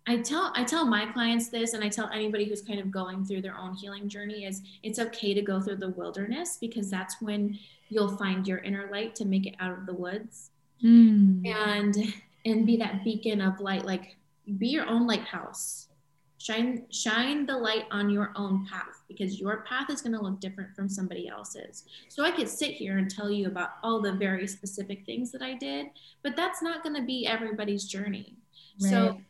I 0.08 0.18
tell 0.18 0.52
I 0.56 0.64
tell 0.64 0.86
my 0.86 1.06
clients 1.08 1.50
this, 1.50 1.74
and 1.74 1.84
I 1.84 1.90
tell 1.90 2.10
anybody 2.10 2.46
who's 2.46 2.62
kind 2.62 2.80
of 2.80 2.92
going 2.92 3.26
through 3.26 3.42
their 3.42 3.58
own 3.58 3.74
healing 3.74 4.08
journey 4.08 4.46
is 4.46 4.62
it's 4.84 5.00
okay 5.00 5.34
to 5.34 5.42
go 5.42 5.60
through 5.60 5.78
the 5.78 5.90
wilderness 5.90 6.58
because 6.62 6.90
that's 6.90 7.22
when 7.22 7.58
you'll 7.90 8.16
find 8.16 8.48
your 8.48 8.60
inner 8.60 8.88
light 8.92 9.16
to 9.16 9.26
make 9.26 9.46
it 9.48 9.56
out 9.60 9.78
of 9.78 9.86
the 9.86 9.94
woods, 9.94 10.52
mm. 10.84 11.46
and 11.48 12.14
and 12.46 12.66
be 12.66 12.78
that 12.78 13.04
beacon 13.04 13.42
of 13.42 13.60
light. 13.60 13.84
Like 13.84 14.16
be 14.60 14.68
your 14.68 14.88
own 14.88 15.08
lighthouse 15.08 15.88
shine 16.46 16.86
shine 16.92 17.46
the 17.46 17.58
light 17.58 17.86
on 17.90 18.10
your 18.10 18.32
own 18.36 18.68
path 18.68 19.02
because 19.08 19.40
your 19.40 19.64
path 19.68 19.90
is 19.90 20.02
going 20.02 20.14
to 20.14 20.22
look 20.22 20.40
different 20.40 20.76
from 20.76 20.88
somebody 20.88 21.28
else's. 21.28 21.86
So 22.10 22.24
i 22.24 22.32
could 22.32 22.50
sit 22.50 22.72
here 22.72 22.98
and 22.98 23.10
tell 23.10 23.32
you 23.32 23.48
about 23.48 23.72
all 23.82 24.00
the 24.02 24.14
very 24.14 24.48
specific 24.48 25.06
things 25.06 25.32
that 25.32 25.42
i 25.42 25.54
did 25.54 25.88
but 26.22 26.36
that's 26.36 26.62
not 26.62 26.84
going 26.84 26.96
to 26.96 27.02
be 27.02 27.26
everybody's 27.26 27.86
journey. 27.86 28.36
Right. 28.82 28.92
so 28.92 29.22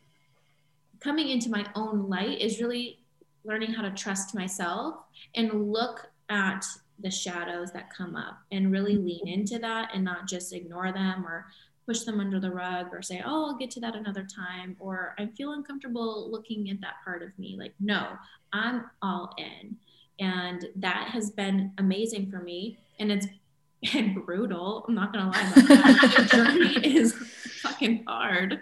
coming 1.00 1.29
into 1.29 1.50
my 1.50 1.65
own 1.75 2.10
light 2.10 2.41
is 2.41 2.60
really 2.60 3.00
learning 3.43 3.72
how 3.72 3.84
to 3.84 3.91
trust 3.91 4.36
myself 4.36 4.95
and 5.36 5.72
look 5.72 6.10
at 6.29 6.65
the 7.00 7.12
shadows 7.12 7.72
that 7.72 7.93
come 7.95 8.15
up 8.15 8.39
and 8.51 8.72
really 8.72 8.98
lean 8.98 9.19
mm-hmm. 9.19 9.39
into 9.39 9.60
that 9.60 9.91
and 9.93 10.03
not 10.03 10.27
just 10.27 10.53
ignore 10.53 10.91
them 10.91 11.25
or 11.25 11.45
push 11.86 12.01
them 12.01 12.20
under 12.20 12.39
the 12.39 12.51
rug 12.51 12.88
or 12.92 13.01
say, 13.01 13.22
oh, 13.25 13.48
I'll 13.48 13.58
get 13.58 13.72
to 13.72 13.80
that 13.82 13.96
another 13.96 14.25
time, 14.25 14.75
or 14.80 15.15
I 15.20 15.27
feel 15.27 15.54
uncomfortable 15.54 16.30
looking 16.32 16.70
at 16.70 16.82
that 16.82 16.96
part 17.04 17.22
of 17.22 17.38
me. 17.38 17.56
Like, 17.58 17.74
no, 17.80 18.13
I'm 18.54 18.86
all 19.01 19.34
in. 19.38 19.77
And 20.20 20.65
that 20.77 21.10
has 21.10 21.30
been 21.30 21.72
amazing 21.77 22.32
for 22.32 22.39
me. 22.39 22.77
And 23.00 23.12
it's 23.12 23.27
been 23.94 24.22
brutal. 24.22 24.86
I'm 24.88 24.96
not 24.96 25.13
gonna 25.13 25.30
lie 25.30 25.51
about 25.51 25.68
that. 25.68 26.13
the 26.18 26.25
journey 26.36 26.96
is 26.96 27.13
fucking 27.62 28.04
hard, 28.08 28.62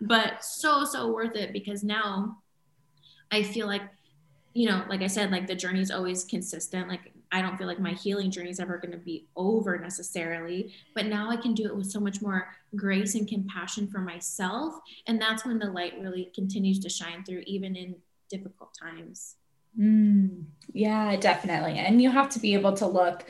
but 0.00 0.44
so, 0.44 0.84
so 0.84 1.12
worth 1.12 1.36
it 1.36 1.52
because 1.52 1.82
now 1.82 2.38
I 3.30 3.42
feel 3.42 3.66
like, 3.66 3.82
you 4.54 4.68
know, 4.68 4.84
like 4.88 5.02
I 5.02 5.06
said, 5.06 5.30
like 5.30 5.46
the 5.46 5.54
journey 5.54 5.80
is 5.80 5.90
always 5.90 6.24
consistent. 6.24 6.88
Like 6.88 7.12
I 7.32 7.40
don't 7.40 7.56
feel 7.56 7.66
like 7.66 7.80
my 7.80 7.92
healing 7.92 8.30
journey 8.30 8.50
is 8.50 8.60
ever 8.60 8.76
going 8.76 8.92
to 8.92 8.98
be 8.98 9.26
over 9.36 9.78
necessarily, 9.78 10.74
but 10.94 11.06
now 11.06 11.30
I 11.30 11.36
can 11.36 11.54
do 11.54 11.64
it 11.64 11.74
with 11.74 11.90
so 11.90 11.98
much 11.98 12.20
more 12.20 12.48
grace 12.76 13.14
and 13.14 13.26
compassion 13.26 13.88
for 13.88 13.98
myself. 13.98 14.74
And 15.06 15.20
that's 15.20 15.46
when 15.46 15.58
the 15.58 15.70
light 15.70 15.94
really 15.98 16.30
continues 16.34 16.78
to 16.80 16.90
shine 16.90 17.24
through, 17.24 17.42
even 17.46 17.74
in 17.74 17.96
difficult 18.30 18.76
times. 18.80 19.36
Mm, 19.78 20.44
yeah, 20.72 21.16
definitely. 21.16 21.78
And 21.78 22.02
you 22.02 22.10
have 22.10 22.28
to 22.30 22.38
be 22.38 22.52
able 22.52 22.74
to 22.74 22.86
look 22.86 23.24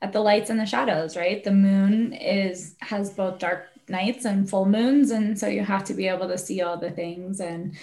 at 0.00 0.12
the 0.12 0.20
lights 0.20 0.50
and 0.50 0.60
the 0.60 0.66
shadows, 0.66 1.16
right? 1.16 1.42
The 1.42 1.50
moon 1.50 2.12
is 2.12 2.76
has 2.80 3.10
both 3.10 3.40
dark 3.40 3.66
nights 3.88 4.24
and 4.24 4.48
full 4.48 4.66
moons, 4.66 5.10
and 5.10 5.38
so 5.38 5.48
you 5.48 5.64
have 5.64 5.84
to 5.84 5.94
be 5.94 6.06
able 6.06 6.28
to 6.28 6.38
see 6.38 6.62
all 6.62 6.76
the 6.76 6.90
things. 6.90 7.40
And 7.40 7.74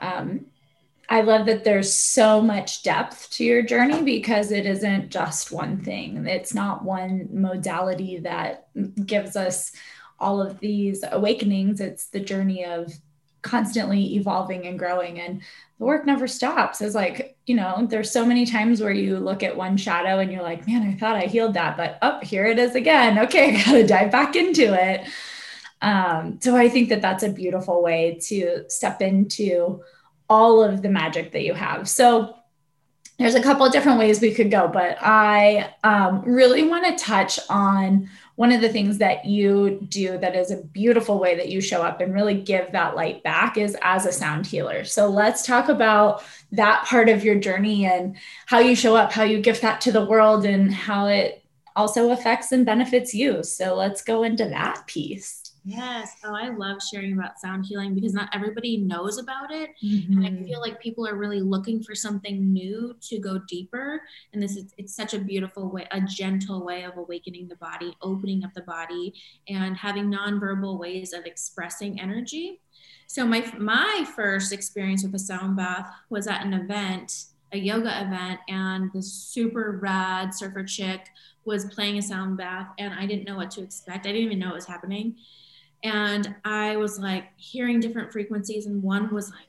um, 0.00 0.46
I 1.10 1.22
love 1.22 1.46
that 1.46 1.64
there's 1.64 1.92
so 1.92 2.40
much 2.40 2.84
depth 2.84 3.30
to 3.32 3.44
your 3.44 3.62
journey 3.62 4.00
because 4.02 4.52
it 4.52 4.64
isn't 4.64 5.10
just 5.10 5.50
one 5.50 5.82
thing. 5.82 6.24
It's 6.28 6.54
not 6.54 6.84
one 6.84 7.28
modality 7.32 8.18
that 8.20 8.68
gives 9.04 9.34
us 9.34 9.72
all 10.20 10.40
of 10.40 10.60
these 10.60 11.02
awakenings. 11.10 11.80
It's 11.80 12.06
the 12.06 12.20
journey 12.20 12.64
of 12.64 12.92
constantly 13.42 14.14
evolving 14.14 14.66
and 14.66 14.78
growing 14.78 15.18
and 15.18 15.40
the 15.78 15.84
work 15.86 16.04
never 16.04 16.28
stops 16.28 16.82
it's 16.82 16.94
like 16.94 17.38
you 17.46 17.54
know 17.54 17.86
there's 17.88 18.10
so 18.10 18.22
many 18.22 18.44
times 18.44 18.82
where 18.82 18.92
you 18.92 19.18
look 19.18 19.42
at 19.42 19.56
one 19.56 19.78
shadow 19.78 20.18
and 20.18 20.30
you're 20.30 20.42
like 20.42 20.66
man 20.66 20.82
i 20.82 20.94
thought 20.94 21.16
i 21.16 21.22
healed 21.22 21.54
that 21.54 21.74
but 21.74 21.96
up 22.02 22.20
oh, 22.22 22.26
here 22.26 22.44
it 22.44 22.58
is 22.58 22.74
again 22.74 23.18
okay 23.24 23.56
i 23.56 23.64
gotta 23.64 23.86
dive 23.86 24.10
back 24.10 24.36
into 24.36 24.74
it 24.74 25.08
um, 25.80 26.38
so 26.42 26.54
i 26.54 26.68
think 26.68 26.90
that 26.90 27.00
that's 27.00 27.22
a 27.22 27.32
beautiful 27.32 27.82
way 27.82 28.18
to 28.20 28.62
step 28.68 29.00
into 29.00 29.80
all 30.30 30.62
of 30.62 30.80
the 30.80 30.88
magic 30.88 31.32
that 31.32 31.42
you 31.42 31.52
have. 31.52 31.88
So 31.88 32.36
there's 33.18 33.34
a 33.34 33.42
couple 33.42 33.66
of 33.66 33.72
different 33.72 33.98
ways 33.98 34.22
we 34.22 34.32
could 34.32 34.50
go, 34.50 34.66
but 34.66 34.96
I 35.02 35.74
um, 35.84 36.22
really 36.22 36.66
want 36.66 36.86
to 36.86 37.04
touch 37.04 37.38
on 37.50 38.08
one 38.36 38.52
of 38.52 38.62
the 38.62 38.70
things 38.70 38.96
that 38.96 39.26
you 39.26 39.86
do 39.90 40.16
that 40.16 40.34
is 40.34 40.50
a 40.50 40.62
beautiful 40.62 41.18
way 41.18 41.36
that 41.36 41.50
you 41.50 41.60
show 41.60 41.82
up 41.82 42.00
and 42.00 42.14
really 42.14 42.40
give 42.40 42.72
that 42.72 42.96
light 42.96 43.22
back 43.22 43.58
is 43.58 43.76
as 43.82 44.06
a 44.06 44.12
sound 44.12 44.46
healer. 44.46 44.84
So 44.84 45.10
let's 45.10 45.44
talk 45.44 45.68
about 45.68 46.22
that 46.52 46.86
part 46.86 47.10
of 47.10 47.22
your 47.22 47.34
journey 47.34 47.84
and 47.84 48.16
how 48.46 48.60
you 48.60 48.74
show 48.74 48.96
up, 48.96 49.12
how 49.12 49.24
you 49.24 49.42
gift 49.42 49.60
that 49.60 49.82
to 49.82 49.92
the 49.92 50.06
world, 50.06 50.46
and 50.46 50.72
how 50.72 51.04
it 51.08 51.44
also 51.76 52.12
affects 52.12 52.52
and 52.52 52.64
benefits 52.64 53.12
you. 53.12 53.42
So 53.42 53.74
let's 53.74 54.00
go 54.00 54.22
into 54.22 54.48
that 54.48 54.86
piece. 54.86 55.39
Yes. 55.64 56.16
Oh, 56.24 56.34
I 56.34 56.48
love 56.48 56.78
sharing 56.82 57.12
about 57.12 57.38
sound 57.38 57.66
healing 57.66 57.94
because 57.94 58.14
not 58.14 58.30
everybody 58.32 58.78
knows 58.78 59.18
about 59.18 59.50
it. 59.50 59.70
Mm-hmm. 59.84 60.12
And 60.12 60.26
I 60.26 60.30
mm-hmm. 60.30 60.44
feel 60.44 60.60
like 60.60 60.80
people 60.80 61.06
are 61.06 61.16
really 61.16 61.40
looking 61.40 61.82
for 61.82 61.94
something 61.94 62.52
new 62.52 62.96
to 63.02 63.18
go 63.18 63.38
deeper. 63.46 64.02
And 64.32 64.42
this 64.42 64.56
is 64.56 64.72
it's 64.78 64.94
such 64.94 65.12
a 65.12 65.18
beautiful 65.18 65.70
way, 65.70 65.86
a 65.90 66.00
gentle 66.00 66.64
way 66.64 66.84
of 66.84 66.96
awakening 66.96 67.48
the 67.48 67.56
body, 67.56 67.96
opening 68.00 68.44
up 68.44 68.54
the 68.54 68.62
body, 68.62 69.14
and 69.48 69.76
having 69.76 70.10
nonverbal 70.10 70.78
ways 70.78 71.12
of 71.12 71.26
expressing 71.26 72.00
energy. 72.00 72.60
So 73.06 73.26
my 73.26 73.52
my 73.58 74.06
first 74.16 74.52
experience 74.52 75.02
with 75.02 75.14
a 75.14 75.18
sound 75.18 75.56
bath 75.56 75.90
was 76.08 76.26
at 76.26 76.44
an 76.44 76.54
event, 76.54 77.24
a 77.52 77.58
yoga 77.58 78.06
event, 78.06 78.40
and 78.48 78.90
this 78.94 79.12
super 79.12 79.78
rad 79.82 80.32
surfer 80.32 80.64
chick 80.64 81.08
was 81.44 81.64
playing 81.66 81.98
a 81.98 82.02
sound 82.02 82.36
bath 82.36 82.68
and 82.78 82.92
I 82.92 83.06
didn't 83.06 83.24
know 83.24 83.36
what 83.36 83.50
to 83.52 83.62
expect. 83.62 84.06
I 84.06 84.12
didn't 84.12 84.26
even 84.26 84.38
know 84.38 84.50
it 84.50 84.54
was 84.54 84.66
happening 84.66 85.16
and 85.82 86.34
I 86.44 86.76
was 86.76 86.98
like 86.98 87.26
hearing 87.36 87.80
different 87.80 88.12
frequencies, 88.12 88.66
and 88.66 88.82
one 88.82 89.12
was 89.14 89.30
like 89.30 89.46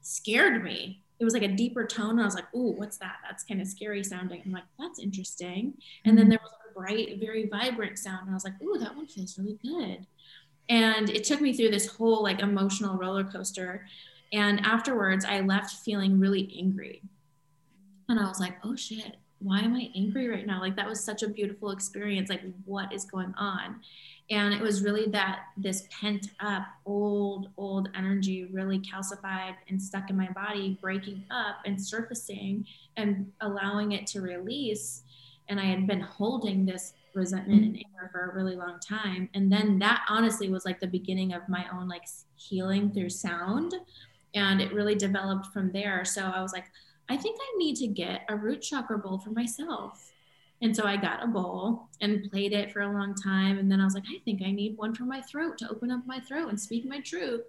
scared 0.00 0.62
me. 0.62 1.02
It 1.18 1.24
was 1.24 1.34
like 1.34 1.42
a 1.42 1.48
deeper 1.48 1.86
tone. 1.86 2.10
And 2.10 2.20
I 2.20 2.24
was 2.24 2.34
like, 2.34 2.52
"Ooh, 2.54 2.72
what's 2.72 2.98
that? 2.98 3.16
That's 3.22 3.44
kind 3.44 3.60
of 3.60 3.66
scary 3.66 4.02
sounding." 4.02 4.42
I'm 4.44 4.52
like, 4.52 4.64
"That's 4.78 4.98
interesting." 4.98 5.74
And 6.04 6.16
then 6.16 6.24
mm-hmm. 6.24 6.30
there 6.30 6.40
was 6.42 6.52
a 6.70 6.78
bright, 6.78 7.20
very 7.20 7.46
vibrant 7.46 7.98
sound, 7.98 8.22
and 8.22 8.30
I 8.30 8.34
was 8.34 8.44
like, 8.44 8.60
"Ooh, 8.62 8.78
that 8.78 8.96
one 8.96 9.06
feels 9.06 9.38
really 9.38 9.58
good." 9.62 10.06
And 10.68 11.10
it 11.10 11.24
took 11.24 11.40
me 11.40 11.52
through 11.52 11.70
this 11.70 11.86
whole 11.86 12.22
like 12.22 12.40
emotional 12.40 12.96
roller 12.96 13.24
coaster. 13.24 13.86
And 14.32 14.60
afterwards, 14.66 15.24
I 15.24 15.40
left 15.40 15.84
feeling 15.84 16.18
really 16.18 16.52
angry. 16.58 17.02
And 18.08 18.18
I 18.18 18.28
was 18.28 18.40
like, 18.40 18.56
"Oh 18.64 18.76
shit, 18.76 19.16
why 19.38 19.60
am 19.60 19.74
I 19.74 19.90
angry 19.94 20.28
right 20.28 20.46
now? 20.46 20.60
Like 20.60 20.76
that 20.76 20.88
was 20.88 21.02
such 21.02 21.22
a 21.22 21.28
beautiful 21.28 21.70
experience. 21.70 22.30
Like 22.30 22.42
what 22.64 22.92
is 22.92 23.04
going 23.04 23.34
on?" 23.36 23.80
and 24.30 24.52
it 24.52 24.60
was 24.60 24.82
really 24.82 25.06
that 25.06 25.40
this 25.56 25.86
pent 25.90 26.30
up 26.40 26.66
old 26.84 27.48
old 27.56 27.88
energy 27.94 28.48
really 28.52 28.80
calcified 28.80 29.54
and 29.68 29.80
stuck 29.80 30.10
in 30.10 30.16
my 30.16 30.28
body 30.30 30.78
breaking 30.80 31.24
up 31.30 31.56
and 31.64 31.80
surfacing 31.80 32.66
and 32.96 33.30
allowing 33.40 33.92
it 33.92 34.06
to 34.06 34.20
release 34.20 35.02
and 35.48 35.60
i 35.60 35.64
had 35.64 35.86
been 35.86 36.00
holding 36.00 36.64
this 36.64 36.94
resentment 37.14 37.62
and 37.62 37.74
mm-hmm. 37.74 37.94
anger 37.94 38.10
for 38.12 38.30
a 38.30 38.34
really 38.34 38.56
long 38.56 38.78
time 38.80 39.28
and 39.34 39.50
then 39.50 39.78
that 39.78 40.04
honestly 40.08 40.50
was 40.50 40.64
like 40.64 40.80
the 40.80 40.86
beginning 40.86 41.32
of 41.32 41.48
my 41.48 41.64
own 41.72 41.88
like 41.88 42.04
healing 42.36 42.90
through 42.90 43.10
sound 43.10 43.74
and 44.34 44.60
it 44.60 44.72
really 44.72 44.94
developed 44.94 45.46
from 45.46 45.70
there 45.72 46.04
so 46.04 46.22
i 46.22 46.42
was 46.42 46.52
like 46.52 46.66
i 47.08 47.16
think 47.16 47.38
i 47.40 47.58
need 47.58 47.76
to 47.76 47.86
get 47.86 48.22
a 48.28 48.36
root 48.36 48.62
chakra 48.62 48.98
bowl 48.98 49.18
for 49.18 49.30
myself 49.30 50.12
And 50.62 50.74
so 50.74 50.84
I 50.84 50.96
got 50.96 51.22
a 51.22 51.26
bowl 51.26 51.90
and 52.00 52.30
played 52.30 52.54
it 52.54 52.72
for 52.72 52.80
a 52.80 52.90
long 52.90 53.14
time. 53.14 53.58
And 53.58 53.70
then 53.70 53.78
I 53.78 53.84
was 53.84 53.92
like, 53.92 54.08
I 54.08 54.18
think 54.24 54.40
I 54.40 54.50
need 54.50 54.78
one 54.78 54.94
for 54.94 55.04
my 55.04 55.20
throat 55.20 55.58
to 55.58 55.68
open 55.68 55.90
up 55.90 56.06
my 56.06 56.18
throat 56.20 56.48
and 56.48 56.58
speak 56.58 56.86
my 56.86 57.00
truth. 57.00 57.44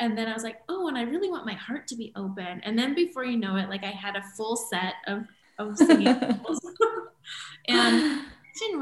And 0.00 0.16
then 0.16 0.26
I 0.26 0.32
was 0.32 0.42
like, 0.42 0.60
oh, 0.70 0.88
and 0.88 0.96
I 0.96 1.02
really 1.02 1.28
want 1.28 1.44
my 1.44 1.52
heart 1.52 1.86
to 1.88 1.96
be 1.96 2.14
open. 2.16 2.62
And 2.64 2.78
then 2.78 2.94
before 2.94 3.26
you 3.26 3.36
know 3.36 3.56
it, 3.56 3.68
like 3.68 3.84
I 3.84 3.90
had 3.90 4.16
a 4.16 4.24
full 4.38 4.56
set 4.56 4.94
of, 5.06 5.24
of 5.58 5.76
singing. 5.86 6.18
Bowls. 6.18 6.60
And 7.68 8.22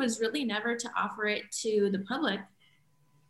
was 0.05 0.21
really 0.21 0.45
never 0.45 0.77
to 0.77 0.91
offer 0.97 1.27
it 1.27 1.51
to 1.51 1.89
the 1.91 2.01
public. 2.01 2.39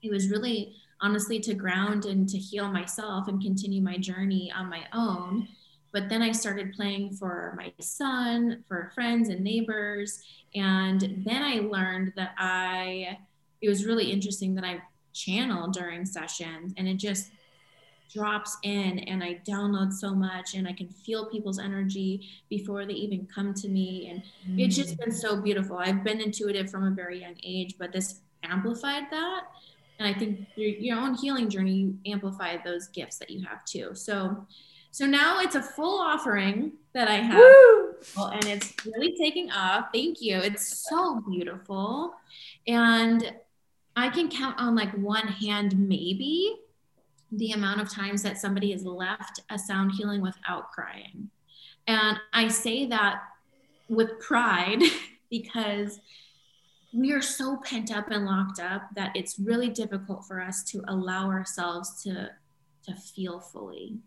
It 0.02 0.10
was 0.10 0.28
really 0.28 0.74
honestly 1.00 1.38
to 1.40 1.54
ground 1.54 2.04
and 2.04 2.28
to 2.28 2.36
heal 2.36 2.70
myself 2.70 3.28
and 3.28 3.40
continue 3.40 3.80
my 3.80 3.96
journey 3.96 4.52
on 4.54 4.68
my 4.68 4.82
own 4.92 5.48
but 5.94 6.08
then 6.08 6.22
I 6.22 6.32
started 6.32 6.74
playing 6.74 7.12
for 7.12 7.54
my 7.56 7.72
son, 7.78 8.64
for 8.66 8.90
friends 8.96 9.28
and 9.28 9.40
neighbors. 9.40 10.24
And 10.56 11.22
then 11.24 11.40
I 11.40 11.60
learned 11.60 12.12
that 12.16 12.34
I, 12.36 13.16
it 13.62 13.68
was 13.68 13.86
really 13.86 14.10
interesting 14.10 14.56
that 14.56 14.64
I 14.64 14.82
channel 15.12 15.70
during 15.70 16.04
sessions 16.04 16.74
and 16.76 16.88
it 16.88 16.96
just 16.96 17.30
drops 18.12 18.58
in 18.64 18.98
and 18.98 19.22
I 19.22 19.40
download 19.48 19.92
so 19.92 20.12
much 20.12 20.54
and 20.54 20.66
I 20.66 20.72
can 20.72 20.88
feel 20.88 21.26
people's 21.26 21.60
energy 21.60 22.28
before 22.48 22.86
they 22.86 22.94
even 22.94 23.28
come 23.32 23.54
to 23.54 23.68
me. 23.68 24.08
And 24.10 24.22
mm. 24.50 24.64
it's 24.64 24.74
just 24.74 24.98
been 24.98 25.12
so 25.12 25.40
beautiful. 25.40 25.78
I've 25.78 26.02
been 26.02 26.20
intuitive 26.20 26.70
from 26.70 26.88
a 26.88 26.90
very 26.90 27.20
young 27.20 27.36
age, 27.44 27.76
but 27.78 27.92
this 27.92 28.20
amplified 28.42 29.04
that. 29.12 29.44
And 30.00 30.08
I 30.08 30.18
think 30.18 30.48
your, 30.56 30.70
your 30.70 30.98
own 30.98 31.14
healing 31.14 31.48
journey, 31.48 31.72
you 31.72 31.98
amplify 32.04 32.56
those 32.64 32.88
gifts 32.88 33.18
that 33.18 33.30
you 33.30 33.46
have 33.46 33.64
too. 33.64 33.90
So 33.94 34.44
so 34.94 35.06
now 35.06 35.40
it's 35.40 35.56
a 35.56 35.60
full 35.60 35.98
offering 35.98 36.74
that 36.92 37.08
I 37.08 37.14
have. 37.16 37.36
Woo! 37.36 38.30
And 38.30 38.44
it's 38.44 38.72
really 38.86 39.16
taking 39.20 39.50
off. 39.50 39.86
Thank 39.92 40.22
you. 40.22 40.36
It's 40.36 40.86
so 40.88 41.20
beautiful. 41.28 42.14
And 42.68 43.34
I 43.96 44.08
can 44.08 44.28
count 44.30 44.56
on 44.60 44.76
like 44.76 44.92
one 44.92 45.26
hand, 45.26 45.76
maybe, 45.76 46.54
the 47.32 47.50
amount 47.50 47.80
of 47.80 47.90
times 47.90 48.22
that 48.22 48.38
somebody 48.38 48.70
has 48.70 48.84
left 48.84 49.40
a 49.50 49.58
sound 49.58 49.90
healing 49.96 50.20
without 50.22 50.70
crying. 50.70 51.28
And 51.88 52.20
I 52.32 52.46
say 52.46 52.86
that 52.86 53.20
with 53.88 54.20
pride 54.20 54.80
because 55.28 55.98
we 56.92 57.10
are 57.10 57.20
so 57.20 57.56
pent 57.64 57.90
up 57.90 58.12
and 58.12 58.26
locked 58.26 58.60
up 58.60 58.82
that 58.94 59.10
it's 59.16 59.40
really 59.40 59.70
difficult 59.70 60.24
for 60.24 60.40
us 60.40 60.62
to 60.70 60.84
allow 60.86 61.32
ourselves 61.32 62.00
to 62.04 62.30
to 62.84 62.94
feel 62.94 63.40
fully 63.40 63.98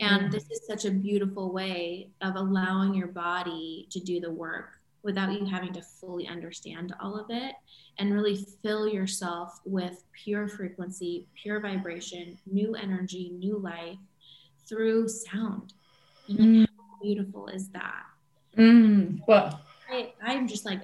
and 0.00 0.32
this 0.32 0.50
is 0.50 0.66
such 0.66 0.84
a 0.84 0.90
beautiful 0.90 1.52
way 1.52 2.10
of 2.20 2.36
allowing 2.36 2.94
your 2.94 3.08
body 3.08 3.86
to 3.90 4.00
do 4.00 4.20
the 4.20 4.30
work 4.30 4.80
without 5.02 5.32
you 5.32 5.44
having 5.44 5.72
to 5.72 5.82
fully 5.82 6.28
understand 6.28 6.94
all 7.00 7.18
of 7.18 7.26
it 7.28 7.54
and 7.98 8.14
really 8.14 8.46
fill 8.62 8.88
yourself 8.88 9.60
with 9.64 10.04
pure 10.12 10.48
frequency, 10.48 11.26
pure 11.34 11.60
vibration, 11.60 12.38
new 12.50 12.74
energy, 12.74 13.32
new 13.38 13.58
life 13.58 13.98
through 14.68 15.08
sound. 15.08 15.74
Mm. 16.30 16.66
How 16.66 17.02
beautiful 17.02 17.48
is 17.48 17.68
that? 17.70 18.04
Mm. 18.56 19.20
Well, 19.26 19.60
I, 19.90 20.12
I'm 20.22 20.46
just 20.46 20.64
like, 20.64 20.82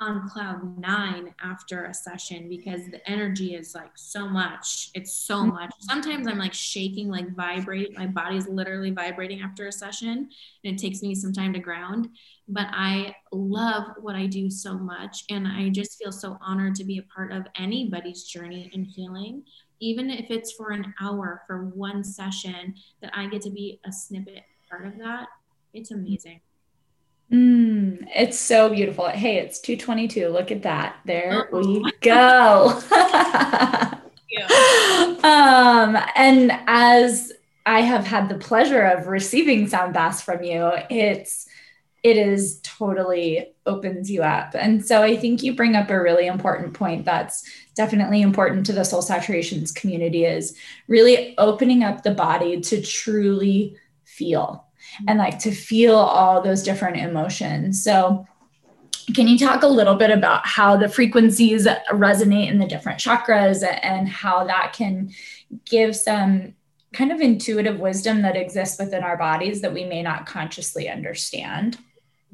on 0.00 0.28
cloud 0.28 0.78
nine 0.78 1.34
after 1.42 1.84
a 1.84 1.94
session 1.94 2.48
because 2.48 2.82
the 2.90 3.08
energy 3.08 3.54
is 3.54 3.74
like 3.74 3.92
so 3.94 4.28
much. 4.28 4.90
It's 4.94 5.12
so 5.12 5.36
mm-hmm. 5.36 5.54
much. 5.54 5.74
Sometimes 5.80 6.26
I'm 6.26 6.38
like 6.38 6.52
shaking, 6.52 7.08
like 7.08 7.34
vibrate. 7.34 7.96
My 7.96 8.06
body's 8.06 8.48
literally 8.48 8.90
vibrating 8.90 9.40
after 9.40 9.66
a 9.66 9.72
session, 9.72 10.28
and 10.64 10.74
it 10.74 10.78
takes 10.78 11.02
me 11.02 11.14
some 11.14 11.32
time 11.32 11.52
to 11.54 11.58
ground. 11.58 12.08
But 12.48 12.66
I 12.70 13.16
love 13.32 13.84
what 14.00 14.14
I 14.14 14.26
do 14.26 14.50
so 14.50 14.74
much, 14.74 15.24
and 15.30 15.48
I 15.48 15.70
just 15.70 15.98
feel 15.98 16.12
so 16.12 16.38
honored 16.40 16.74
to 16.76 16.84
be 16.84 16.98
a 16.98 17.14
part 17.14 17.32
of 17.32 17.46
anybody's 17.56 18.24
journey 18.24 18.70
in 18.72 18.84
healing, 18.84 19.42
even 19.80 20.10
if 20.10 20.30
it's 20.30 20.52
for 20.52 20.70
an 20.70 20.94
hour 21.00 21.42
for 21.46 21.66
one 21.66 22.04
session 22.04 22.74
that 23.00 23.12
I 23.14 23.26
get 23.26 23.42
to 23.42 23.50
be 23.50 23.80
a 23.84 23.92
snippet 23.92 24.44
part 24.70 24.86
of 24.86 24.98
that. 24.98 25.28
It's 25.72 25.90
amazing. 25.90 26.40
Mm, 27.32 28.06
it's 28.14 28.38
so 28.38 28.68
beautiful. 28.68 29.08
Hey, 29.08 29.38
it's 29.38 29.58
222. 29.60 30.28
Look 30.28 30.50
at 30.50 30.62
that. 30.62 30.96
There 31.04 31.48
oh. 31.52 31.58
we 31.58 31.92
go. 32.00 32.80
um, 35.24 35.98
and 36.14 36.52
as 36.66 37.32
I 37.64 37.80
have 37.80 38.06
had 38.06 38.28
the 38.28 38.38
pleasure 38.38 38.82
of 38.82 39.08
receiving 39.08 39.68
sound 39.68 39.92
baths 39.92 40.22
from 40.22 40.44
you, 40.44 40.70
it's 40.88 41.48
it 42.02 42.16
is 42.16 42.60
totally 42.62 43.48
opens 43.64 44.08
you 44.08 44.22
up. 44.22 44.54
And 44.54 44.86
so 44.86 45.02
I 45.02 45.16
think 45.16 45.42
you 45.42 45.56
bring 45.56 45.74
up 45.74 45.90
a 45.90 46.00
really 46.00 46.28
important 46.28 46.74
point 46.74 47.04
that's 47.04 47.42
definitely 47.74 48.22
important 48.22 48.64
to 48.66 48.72
the 48.72 48.84
soul 48.84 49.02
saturations 49.02 49.74
community 49.74 50.24
is 50.24 50.56
really 50.86 51.36
opening 51.36 51.82
up 51.82 52.04
the 52.04 52.14
body 52.14 52.60
to 52.60 52.80
truly 52.80 53.76
feel 54.04 54.65
and 55.06 55.18
like 55.18 55.38
to 55.40 55.50
feel 55.50 55.96
all 55.96 56.42
those 56.42 56.62
different 56.62 56.96
emotions. 56.98 57.82
So, 57.82 58.26
can 59.14 59.28
you 59.28 59.38
talk 59.38 59.62
a 59.62 59.68
little 59.68 59.94
bit 59.94 60.10
about 60.10 60.44
how 60.44 60.76
the 60.76 60.88
frequencies 60.88 61.66
resonate 61.92 62.50
in 62.50 62.58
the 62.58 62.66
different 62.66 62.98
chakras 62.98 63.64
and 63.82 64.08
how 64.08 64.44
that 64.44 64.72
can 64.72 65.10
give 65.64 65.94
some 65.94 66.54
kind 66.92 67.12
of 67.12 67.20
intuitive 67.20 67.78
wisdom 67.78 68.22
that 68.22 68.36
exists 68.36 68.80
within 68.80 69.04
our 69.04 69.16
bodies 69.16 69.60
that 69.60 69.72
we 69.72 69.84
may 69.84 70.02
not 70.02 70.26
consciously 70.26 70.88
understand? 70.88 71.78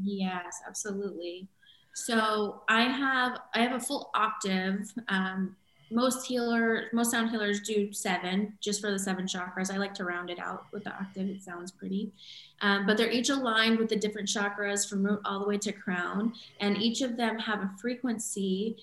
Yes, 0.02 0.60
absolutely. 0.66 1.48
So 1.94 2.62
I 2.68 2.82
have 2.84 3.38
I 3.54 3.60
have 3.60 3.72
a 3.72 3.80
full 3.80 4.10
octave 4.14 4.90
um, 5.08 5.56
most 5.92 6.26
healer 6.26 6.84
most 6.92 7.10
sound 7.10 7.30
healers 7.30 7.60
do 7.60 7.92
seven 7.92 8.54
just 8.60 8.80
for 8.80 8.90
the 8.90 8.98
seven 8.98 9.26
chakras. 9.26 9.72
I 9.72 9.76
like 9.76 9.94
to 9.94 10.04
round 10.04 10.30
it 10.30 10.38
out 10.38 10.66
with 10.72 10.84
the 10.84 10.90
octave. 10.90 11.28
It 11.28 11.42
sounds 11.42 11.70
pretty. 11.70 12.12
Um, 12.60 12.86
but 12.86 12.96
they're 12.96 13.10
each 13.10 13.28
aligned 13.28 13.78
with 13.78 13.88
the 13.88 13.96
different 13.96 14.28
chakras 14.28 14.88
from 14.88 15.04
root 15.04 15.20
all 15.24 15.40
the 15.40 15.46
way 15.46 15.58
to 15.58 15.72
crown. 15.72 16.32
And 16.60 16.78
each 16.78 17.02
of 17.02 17.16
them 17.16 17.38
have 17.38 17.60
a 17.60 17.70
frequency 17.80 18.76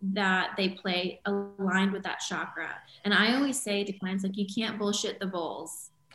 that 0.00 0.54
they 0.56 0.70
play 0.70 1.20
aligned 1.26 1.92
with 1.92 2.02
that 2.04 2.20
chakra. 2.20 2.70
And 3.04 3.12
i 3.12 3.34
always 3.34 3.60
say 3.60 3.84
to 3.84 3.92
clients 3.92 4.24
like 4.24 4.36
you 4.36 4.46
can't 4.46 4.78
bullshit 4.78 5.18
the 5.20 5.26
bowls. 5.26 5.90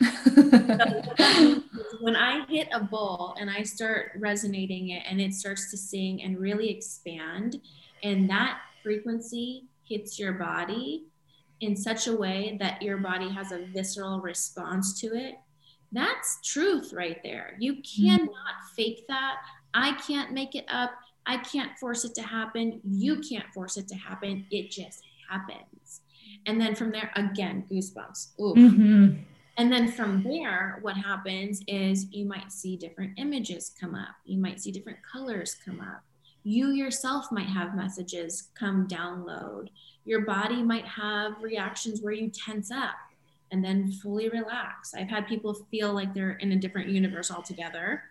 When 2.00 2.16
I 2.16 2.44
hit 2.48 2.68
a 2.72 2.80
bowl 2.80 3.34
and 3.40 3.48
I 3.48 3.62
start 3.62 4.12
resonating 4.18 4.90
it 4.90 5.04
and 5.08 5.20
it 5.20 5.32
starts 5.32 5.70
to 5.70 5.76
sing 5.76 6.22
and 6.22 6.38
really 6.38 6.68
expand, 6.68 7.60
and 8.02 8.28
that 8.28 8.58
frequency 8.82 9.64
hits 9.84 10.18
your 10.18 10.32
body 10.32 11.06
in 11.60 11.76
such 11.76 12.06
a 12.06 12.16
way 12.16 12.56
that 12.60 12.82
your 12.82 12.98
body 12.98 13.28
has 13.30 13.52
a 13.52 13.66
visceral 13.72 14.20
response 14.20 15.00
to 15.00 15.14
it, 15.14 15.36
that's 15.92 16.40
truth 16.42 16.92
right 16.92 17.20
there. 17.22 17.56
You 17.58 17.74
mm-hmm. 17.74 18.06
cannot 18.06 18.54
fake 18.76 19.04
that. 19.08 19.36
I 19.72 19.92
can't 20.06 20.32
make 20.32 20.54
it 20.54 20.64
up. 20.68 20.90
I 21.26 21.38
can't 21.38 21.78
force 21.78 22.04
it 22.04 22.14
to 22.16 22.22
happen. 22.22 22.80
You 22.84 23.20
can't 23.20 23.46
force 23.54 23.76
it 23.76 23.88
to 23.88 23.94
happen. 23.94 24.46
It 24.50 24.70
just 24.70 25.02
happens. 25.28 26.02
And 26.46 26.60
then 26.60 26.74
from 26.74 26.90
there, 26.90 27.10
again, 27.16 27.64
goosebumps. 27.70 28.28
Mm-hmm. 28.38 29.22
And 29.56 29.72
then 29.72 29.90
from 29.92 30.22
there, 30.24 30.78
what 30.82 30.96
happens 30.96 31.62
is 31.68 32.12
you 32.12 32.26
might 32.26 32.50
see 32.50 32.76
different 32.76 33.12
images 33.18 33.72
come 33.80 33.94
up. 33.94 34.16
You 34.24 34.38
might 34.38 34.60
see 34.60 34.72
different 34.72 34.98
colors 35.10 35.56
come 35.64 35.80
up 35.80 36.02
you 36.44 36.72
yourself 36.72 37.32
might 37.32 37.48
have 37.48 37.74
messages 37.74 38.50
come 38.54 38.86
download. 38.86 39.68
Your 40.04 40.20
body 40.20 40.62
might 40.62 40.84
have 40.84 41.42
reactions 41.42 42.02
where 42.02 42.12
you 42.12 42.30
tense 42.30 42.70
up 42.70 42.96
and 43.50 43.64
then 43.64 43.90
fully 43.90 44.28
relax. 44.28 44.94
I've 44.94 45.08
had 45.08 45.26
people 45.26 45.54
feel 45.70 45.92
like 45.92 46.12
they're 46.12 46.32
in 46.32 46.52
a 46.52 46.56
different 46.56 46.90
universe 46.90 47.30
altogether. 47.30 48.02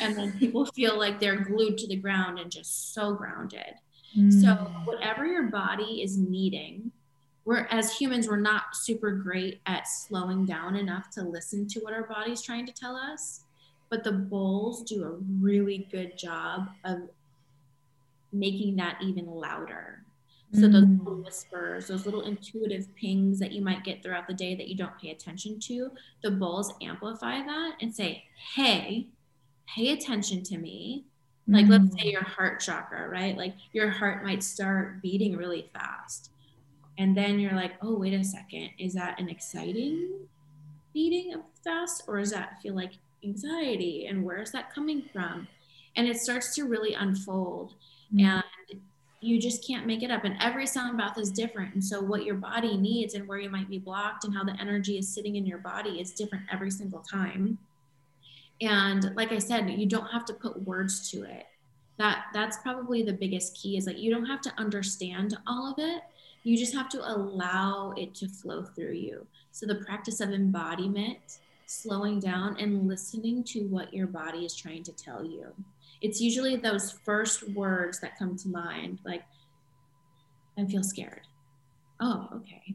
And 0.00 0.16
then 0.16 0.32
people 0.38 0.66
feel 0.74 0.98
like 0.98 1.18
they're 1.18 1.40
glued 1.40 1.78
to 1.78 1.88
the 1.88 1.96
ground 1.96 2.38
and 2.38 2.50
just 2.50 2.94
so 2.94 3.14
grounded. 3.14 3.74
Mm. 4.16 4.40
So, 4.42 4.54
whatever 4.84 5.24
your 5.24 5.44
body 5.44 6.02
is 6.02 6.18
needing, 6.18 6.90
we're 7.44 7.66
as 7.70 7.96
humans, 7.96 8.28
we're 8.28 8.36
not 8.36 8.74
super 8.74 9.12
great 9.12 9.60
at 9.66 9.88
slowing 9.88 10.44
down 10.44 10.76
enough 10.76 11.10
to 11.10 11.22
listen 11.22 11.66
to 11.68 11.80
what 11.80 11.94
our 11.94 12.02
body's 12.02 12.42
trying 12.42 12.66
to 12.66 12.72
tell 12.72 12.96
us. 12.96 13.40
But 13.88 14.04
the 14.04 14.12
bowls 14.12 14.82
do 14.82 15.04
a 15.04 15.16
really 15.40 15.88
good 15.90 16.18
job 16.18 16.68
of 16.84 17.08
making 18.32 18.76
that 18.76 18.98
even 19.02 19.26
louder. 19.26 20.00
So 20.52 20.62
those 20.62 20.84
mm. 20.84 20.98
little 20.98 21.22
whispers, 21.22 21.86
those 21.86 22.06
little 22.06 22.22
intuitive 22.22 22.92
pings 22.96 23.38
that 23.38 23.52
you 23.52 23.62
might 23.62 23.84
get 23.84 24.02
throughout 24.02 24.26
the 24.26 24.34
day 24.34 24.56
that 24.56 24.66
you 24.66 24.76
don't 24.76 24.98
pay 25.00 25.10
attention 25.10 25.60
to, 25.60 25.92
the 26.24 26.30
bowls 26.32 26.72
amplify 26.82 27.40
that 27.40 27.76
and 27.80 27.94
say, 27.94 28.24
"Hey, 28.54 29.06
pay 29.68 29.92
attention 29.92 30.42
to 30.44 30.58
me." 30.58 31.04
Like 31.46 31.66
mm. 31.66 31.70
let's 31.70 31.94
say 31.94 32.08
mm. 32.08 32.12
your 32.12 32.24
heart 32.24 32.58
chakra, 32.58 33.08
right? 33.08 33.36
Like 33.36 33.54
your 33.72 33.90
heart 33.90 34.24
might 34.24 34.42
start 34.42 35.00
beating 35.00 35.36
really 35.36 35.70
fast. 35.72 36.30
And 36.98 37.16
then 37.16 37.38
you're 37.38 37.54
like, 37.54 37.74
"Oh, 37.80 37.96
wait 37.96 38.12
a 38.12 38.24
second. 38.24 38.70
Is 38.76 38.94
that 38.94 39.20
an 39.20 39.28
exciting 39.28 40.26
beating 40.92 41.32
of 41.32 41.42
fast 41.62 42.02
or 42.08 42.18
does 42.18 42.32
that 42.32 42.60
feel 42.60 42.74
like 42.74 42.94
anxiety 43.22 44.06
and 44.06 44.24
where 44.24 44.42
is 44.42 44.50
that 44.50 44.74
coming 44.74 45.02
from?" 45.12 45.46
And 45.94 46.08
it 46.08 46.16
starts 46.16 46.56
to 46.56 46.64
really 46.64 46.94
unfold 46.94 47.74
Mm-hmm. 48.14 48.26
And 48.26 48.80
you 49.20 49.38
just 49.38 49.66
can't 49.66 49.86
make 49.86 50.02
it 50.02 50.10
up. 50.10 50.24
And 50.24 50.36
every 50.40 50.66
sound 50.66 50.96
bath 50.96 51.18
is 51.18 51.30
different. 51.30 51.74
And 51.74 51.84
so, 51.84 52.00
what 52.00 52.24
your 52.24 52.36
body 52.36 52.76
needs 52.76 53.14
and 53.14 53.28
where 53.28 53.38
you 53.38 53.50
might 53.50 53.68
be 53.68 53.78
blocked 53.78 54.24
and 54.24 54.34
how 54.34 54.44
the 54.44 54.58
energy 54.60 54.98
is 54.98 55.08
sitting 55.08 55.36
in 55.36 55.46
your 55.46 55.58
body 55.58 56.00
is 56.00 56.12
different 56.12 56.44
every 56.52 56.70
single 56.70 57.00
time. 57.00 57.58
And 58.60 59.14
like 59.14 59.32
I 59.32 59.38
said, 59.38 59.70
you 59.70 59.86
don't 59.86 60.10
have 60.10 60.24
to 60.26 60.34
put 60.34 60.66
words 60.66 61.10
to 61.10 61.24
it. 61.24 61.46
That 61.98 62.26
that's 62.32 62.58
probably 62.58 63.02
the 63.02 63.12
biggest 63.12 63.56
key 63.60 63.76
is 63.76 63.86
like 63.86 63.98
you 63.98 64.10
don't 64.10 64.26
have 64.26 64.40
to 64.42 64.52
understand 64.56 65.36
all 65.46 65.70
of 65.70 65.78
it. 65.78 66.02
You 66.42 66.56
just 66.56 66.74
have 66.74 66.88
to 66.90 67.12
allow 67.12 67.92
it 67.98 68.14
to 68.16 68.28
flow 68.28 68.64
through 68.64 68.92
you. 68.92 69.26
So 69.52 69.66
the 69.66 69.74
practice 69.74 70.20
of 70.20 70.30
embodiment, 70.30 71.18
slowing 71.66 72.18
down 72.18 72.56
and 72.58 72.88
listening 72.88 73.44
to 73.44 73.60
what 73.66 73.92
your 73.92 74.06
body 74.06 74.46
is 74.46 74.56
trying 74.56 74.82
to 74.84 74.92
tell 74.92 75.22
you 75.22 75.52
it's 76.00 76.20
usually 76.20 76.56
those 76.56 76.92
first 77.04 77.48
words 77.50 78.00
that 78.00 78.18
come 78.18 78.36
to 78.36 78.48
mind 78.48 78.98
like 79.04 79.22
i 80.58 80.64
feel 80.64 80.82
scared. 80.82 81.22
Oh 82.00 82.28
okay. 82.36 82.74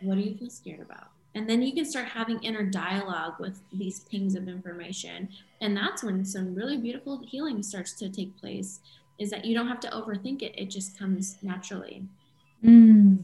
What 0.00 0.16
do 0.16 0.22
you 0.22 0.34
feel 0.36 0.50
scared 0.50 0.80
about? 0.80 1.08
And 1.34 1.48
then 1.48 1.62
you 1.62 1.72
can 1.72 1.84
start 1.84 2.06
having 2.06 2.42
inner 2.42 2.64
dialogue 2.64 3.34
with 3.38 3.60
these 3.72 4.00
pings 4.00 4.34
of 4.34 4.48
information. 4.48 5.28
And 5.60 5.76
that's 5.76 6.02
when 6.02 6.24
some 6.24 6.54
really 6.54 6.76
beautiful 6.76 7.22
healing 7.24 7.62
starts 7.62 7.92
to 7.94 8.08
take 8.08 8.36
place 8.38 8.80
is 9.18 9.30
that 9.30 9.44
you 9.44 9.54
don't 9.54 9.68
have 9.68 9.80
to 9.80 9.90
overthink 9.90 10.42
it. 10.42 10.58
It 10.58 10.70
just 10.70 10.98
comes 10.98 11.36
naturally. 11.42 12.02
Mm. 12.64 13.18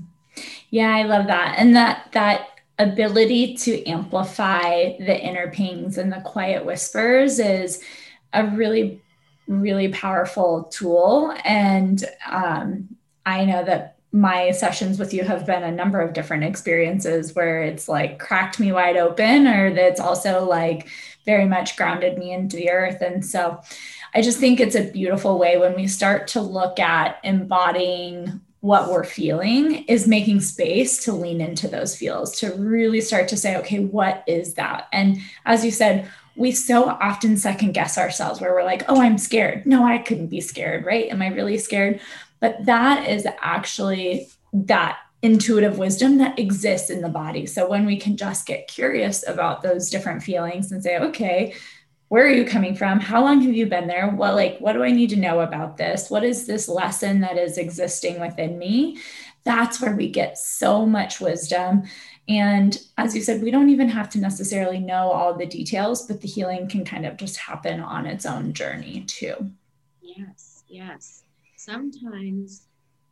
yeah 0.70 0.94
i 0.94 1.02
love 1.02 1.26
that. 1.26 1.56
And 1.58 1.74
that 1.76 2.08
that 2.12 2.48
ability 2.78 3.54
to 3.54 3.84
amplify 3.86 4.96
the 4.98 5.18
inner 5.18 5.50
pings 5.50 5.98
and 5.98 6.12
the 6.12 6.20
quiet 6.20 6.64
whispers 6.64 7.38
is 7.38 7.82
a 8.32 8.46
really 8.46 9.00
really 9.46 9.88
powerful 9.88 10.64
tool. 10.64 11.34
And 11.44 12.04
um, 12.30 12.88
I 13.24 13.44
know 13.44 13.64
that 13.64 13.96
my 14.12 14.50
sessions 14.52 14.98
with 14.98 15.12
you 15.12 15.24
have 15.24 15.46
been 15.46 15.62
a 15.62 15.70
number 15.70 16.00
of 16.00 16.14
different 16.14 16.44
experiences 16.44 17.34
where 17.34 17.62
it's 17.62 17.88
like 17.88 18.18
cracked 18.18 18.58
me 18.58 18.72
wide 18.72 18.96
open, 18.96 19.46
or 19.46 19.74
that's 19.74 20.00
also 20.00 20.44
like 20.44 20.88
very 21.24 21.44
much 21.44 21.76
grounded 21.76 22.16
me 22.16 22.32
into 22.32 22.56
the 22.56 22.70
earth. 22.70 23.02
And 23.02 23.24
so 23.24 23.60
I 24.14 24.22
just 24.22 24.38
think 24.38 24.60
it's 24.60 24.76
a 24.76 24.90
beautiful 24.90 25.38
way 25.38 25.58
when 25.58 25.74
we 25.74 25.86
start 25.86 26.28
to 26.28 26.40
look 26.40 26.78
at 26.78 27.18
embodying 27.24 28.40
what 28.60 28.90
we're 28.90 29.04
feeling 29.04 29.84
is 29.84 30.08
making 30.08 30.40
space 30.40 31.04
to 31.04 31.12
lean 31.12 31.40
into 31.40 31.68
those 31.68 31.94
feels 31.94 32.40
to 32.40 32.50
really 32.54 33.00
start 33.00 33.28
to 33.28 33.36
say 33.36 33.56
okay 33.56 33.78
what 33.78 34.24
is 34.26 34.54
that 34.54 34.88
and 34.92 35.18
as 35.44 35.64
you 35.64 35.70
said 35.70 36.10
we 36.36 36.52
so 36.52 36.88
often 36.88 37.36
second 37.36 37.72
guess 37.72 37.98
ourselves 37.98 38.40
where 38.40 38.52
we're 38.52 38.64
like, 38.64 38.84
oh, 38.88 39.00
I'm 39.00 39.18
scared. 39.18 39.66
No, 39.66 39.84
I 39.84 39.98
couldn't 39.98 40.28
be 40.28 40.40
scared, 40.40 40.84
right? 40.84 41.10
Am 41.10 41.22
I 41.22 41.28
really 41.28 41.58
scared? 41.58 42.00
But 42.40 42.66
that 42.66 43.08
is 43.08 43.26
actually 43.40 44.28
that 44.52 44.98
intuitive 45.22 45.78
wisdom 45.78 46.18
that 46.18 46.38
exists 46.38 46.90
in 46.90 47.00
the 47.00 47.08
body. 47.08 47.46
So 47.46 47.68
when 47.68 47.86
we 47.86 47.96
can 47.96 48.16
just 48.16 48.46
get 48.46 48.68
curious 48.68 49.26
about 49.26 49.62
those 49.62 49.90
different 49.90 50.22
feelings 50.22 50.70
and 50.70 50.82
say, 50.82 50.98
okay, 50.98 51.54
where 52.08 52.24
are 52.24 52.32
you 52.32 52.44
coming 52.44 52.76
from? 52.76 53.00
How 53.00 53.22
long 53.22 53.40
have 53.40 53.54
you 53.54 53.66
been 53.66 53.88
there? 53.88 54.08
What 54.10 54.34
like 54.34 54.58
what 54.58 54.74
do 54.74 54.84
I 54.84 54.92
need 54.92 55.10
to 55.10 55.16
know 55.16 55.40
about 55.40 55.76
this? 55.76 56.08
What 56.08 56.22
is 56.22 56.46
this 56.46 56.68
lesson 56.68 57.20
that 57.20 57.36
is 57.36 57.58
existing 57.58 58.20
within 58.20 58.58
me? 58.58 58.98
That's 59.44 59.80
where 59.80 59.96
we 59.96 60.10
get 60.10 60.38
so 60.38 60.86
much 60.86 61.20
wisdom 61.20 61.84
and 62.28 62.76
as 62.98 63.14
you 63.14 63.22
said, 63.22 63.42
we 63.42 63.50
don't 63.52 63.70
even 63.70 63.88
have 63.88 64.08
to 64.10 64.18
necessarily 64.18 64.80
know 64.80 65.10
all 65.10 65.34
the 65.34 65.46
details, 65.46 66.06
but 66.06 66.20
the 66.20 66.28
healing 66.28 66.68
can 66.68 66.84
kind 66.84 67.06
of 67.06 67.16
just 67.16 67.36
happen 67.36 67.80
on 67.80 68.04
its 68.04 68.26
own 68.26 68.52
journey 68.52 69.04
too. 69.06 69.50
Yes, 70.02 70.64
yes. 70.68 71.22
Sometimes 71.56 72.66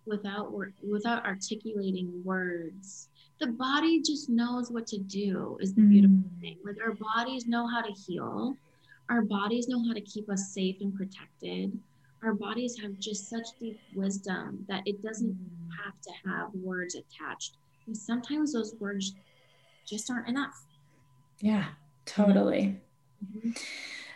without 0.04 0.52
without 0.82 1.24
articulating 1.24 2.22
words, 2.24 3.08
the 3.38 3.46
body 3.46 4.02
just 4.02 4.28
knows 4.28 4.70
what 4.70 4.86
to 4.88 4.98
do 4.98 5.58
is 5.60 5.74
the 5.74 5.82
beautiful 5.82 6.16
mm. 6.16 6.40
thing. 6.40 6.56
Like 6.64 6.76
our 6.84 6.94
bodies 6.94 7.46
know 7.46 7.68
how 7.68 7.82
to 7.82 7.92
heal. 7.92 8.56
Our 9.10 9.22
bodies 9.22 9.68
know 9.68 9.84
how 9.86 9.92
to 9.92 10.00
keep 10.00 10.28
us 10.28 10.48
safe 10.48 10.76
and 10.80 10.94
protected. 10.94 11.78
Our 12.24 12.34
bodies 12.34 12.78
have 12.80 12.98
just 12.98 13.28
such 13.28 13.46
deep 13.60 13.78
wisdom 13.94 14.64
that 14.68 14.82
it 14.86 15.02
doesn't 15.02 15.34
mm. 15.34 15.68
have 15.84 16.00
to 16.00 16.10
have 16.28 16.48
words 16.54 16.96
attached 16.96 17.58
and 17.86 17.96
sometimes 17.96 18.52
those 18.52 18.74
words 18.80 19.14
just 19.86 20.10
aren't 20.10 20.28
enough. 20.28 20.64
Yeah, 21.40 21.66
totally. 22.06 22.80
Mm-hmm. 23.24 23.50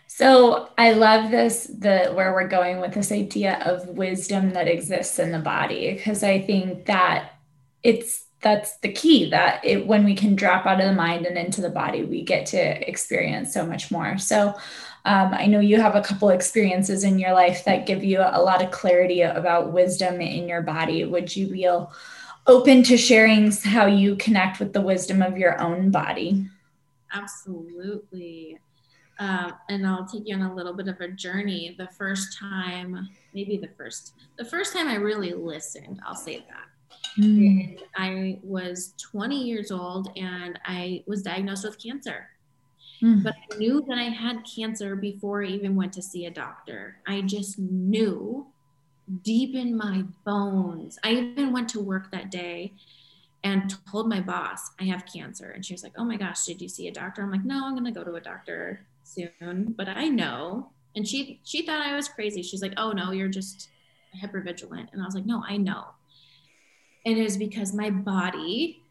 So 0.06 0.70
I 0.76 0.92
love 0.92 1.30
this 1.30 1.64
the 1.66 2.10
where 2.14 2.32
we're 2.32 2.48
going 2.48 2.80
with 2.80 2.94
this 2.94 3.12
idea 3.12 3.62
of 3.64 3.86
wisdom 3.88 4.50
that 4.50 4.66
exists 4.66 5.18
in 5.18 5.30
the 5.30 5.38
body 5.38 5.94
because 5.94 6.24
I 6.24 6.40
think 6.40 6.86
that 6.86 7.34
it's 7.82 8.24
that's 8.40 8.76
the 8.78 8.92
key 8.92 9.30
that 9.30 9.64
it 9.64 9.86
when 9.86 10.04
we 10.04 10.14
can 10.14 10.36
drop 10.36 10.66
out 10.66 10.80
of 10.80 10.86
the 10.86 10.92
mind 10.92 11.26
and 11.26 11.36
into 11.36 11.60
the 11.60 11.70
body 11.70 12.04
we 12.04 12.22
get 12.22 12.46
to 12.46 12.88
experience 12.88 13.52
so 13.52 13.66
much 13.66 13.90
more 13.90 14.16
so 14.16 14.48
um, 15.04 15.34
i 15.34 15.46
know 15.46 15.58
you 15.58 15.80
have 15.80 15.96
a 15.96 16.02
couple 16.02 16.28
experiences 16.28 17.02
in 17.02 17.18
your 17.18 17.32
life 17.32 17.64
that 17.64 17.86
give 17.86 18.04
you 18.04 18.20
a 18.20 18.40
lot 18.40 18.62
of 18.62 18.70
clarity 18.70 19.22
about 19.22 19.72
wisdom 19.72 20.20
in 20.20 20.48
your 20.48 20.62
body 20.62 21.04
would 21.04 21.34
you 21.34 21.48
be 21.48 21.64
able 21.64 21.92
open 22.48 22.82
to 22.84 22.96
sharing 22.96 23.52
how 23.52 23.86
you 23.86 24.16
connect 24.16 24.58
with 24.58 24.72
the 24.72 24.80
wisdom 24.80 25.22
of 25.22 25.36
your 25.36 25.60
own 25.60 25.90
body. 25.90 26.46
Absolutely. 27.12 28.58
Uh, 29.18 29.50
and 29.68 29.86
I'll 29.86 30.06
take 30.06 30.26
you 30.26 30.34
on 30.34 30.42
a 30.42 30.54
little 30.54 30.72
bit 30.72 30.88
of 30.88 31.00
a 31.00 31.08
journey. 31.08 31.74
The 31.78 31.88
first 31.88 32.38
time, 32.38 33.08
maybe 33.34 33.56
the 33.56 33.68
first, 33.76 34.14
the 34.38 34.44
first 34.44 34.72
time 34.72 34.88
I 34.88 34.94
really 34.94 35.32
listened, 35.32 36.00
I'll 36.06 36.14
say 36.14 36.38
that. 36.48 37.22
Mm. 37.22 37.80
I 37.96 38.38
was 38.42 38.94
20 38.98 39.42
years 39.42 39.70
old 39.70 40.10
and 40.16 40.58
I 40.64 41.04
was 41.06 41.22
diagnosed 41.22 41.64
with 41.64 41.82
cancer. 41.82 42.28
Mm. 43.02 43.22
But 43.22 43.34
I 43.52 43.56
knew 43.56 43.84
that 43.88 43.98
I 43.98 44.04
had 44.04 44.42
cancer 44.44 44.96
before 44.96 45.44
I 45.44 45.48
even 45.48 45.76
went 45.76 45.92
to 45.94 46.02
see 46.02 46.26
a 46.26 46.30
doctor. 46.30 46.96
I 47.06 47.20
just 47.22 47.58
knew 47.58 48.46
deep 49.22 49.54
in 49.54 49.76
my 49.76 50.04
bones. 50.24 50.98
I 51.04 51.12
even 51.12 51.52
went 51.52 51.68
to 51.70 51.80
work 51.80 52.10
that 52.10 52.30
day 52.30 52.74
and 53.44 53.74
told 53.90 54.08
my 54.08 54.20
boss 54.20 54.70
I 54.80 54.84
have 54.84 55.06
cancer. 55.06 55.50
And 55.50 55.64
she 55.64 55.74
was 55.74 55.82
like, 55.82 55.94
Oh 55.96 56.04
my 56.04 56.16
gosh, 56.16 56.44
did 56.44 56.60
you 56.60 56.68
see 56.68 56.88
a 56.88 56.92
doctor? 56.92 57.22
I'm 57.22 57.30
like, 57.30 57.44
No, 57.44 57.66
I'm 57.66 57.74
gonna 57.74 57.92
go 57.92 58.04
to 58.04 58.14
a 58.14 58.20
doctor 58.20 58.86
soon, 59.04 59.74
but 59.76 59.88
I 59.88 60.08
know. 60.08 60.70
And 60.96 61.06
she 61.06 61.40
she 61.44 61.64
thought 61.64 61.80
I 61.80 61.94
was 61.94 62.08
crazy. 62.08 62.42
She's 62.42 62.62
like, 62.62 62.74
Oh 62.76 62.92
no, 62.92 63.12
you're 63.12 63.28
just 63.28 63.68
hypervigilant. 64.22 64.92
And 64.92 65.00
I 65.00 65.04
was 65.04 65.14
like, 65.14 65.26
No, 65.26 65.42
I 65.46 65.56
know. 65.56 65.84
And 67.06 67.16
it 67.18 67.22
was 67.22 67.36
because 67.36 67.72
my 67.72 67.90
body, 67.90 68.82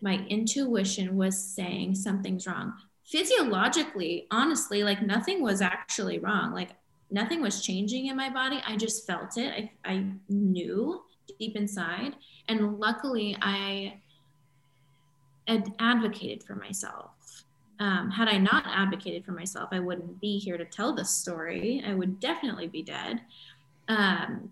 my 0.00 0.24
intuition 0.28 1.16
was 1.16 1.36
saying 1.36 1.94
something's 1.94 2.46
wrong. 2.46 2.74
Physiologically, 3.06 4.26
honestly, 4.30 4.84
like 4.84 5.02
nothing 5.02 5.42
was 5.42 5.60
actually 5.60 6.18
wrong. 6.18 6.52
Like 6.52 6.70
nothing 7.14 7.40
was 7.40 7.62
changing 7.62 8.06
in 8.06 8.16
my 8.16 8.28
body. 8.28 8.60
I 8.66 8.76
just 8.76 9.06
felt 9.06 9.38
it. 9.38 9.70
I, 9.84 9.90
I 9.90 10.04
knew 10.28 11.00
deep 11.38 11.56
inside. 11.56 12.16
And 12.48 12.78
luckily, 12.78 13.36
I 13.40 14.00
had 15.46 15.72
advocated 15.78 16.42
for 16.42 16.56
myself. 16.56 17.10
Um, 17.78 18.10
had 18.10 18.28
I 18.28 18.38
not 18.38 18.64
advocated 18.66 19.24
for 19.24 19.32
myself, 19.32 19.68
I 19.72 19.78
wouldn't 19.78 20.20
be 20.20 20.38
here 20.38 20.58
to 20.58 20.64
tell 20.64 20.94
this 20.94 21.10
story. 21.10 21.82
I 21.86 21.94
would 21.94 22.18
definitely 22.20 22.66
be 22.66 22.82
dead. 22.82 23.20
Um, 23.88 24.50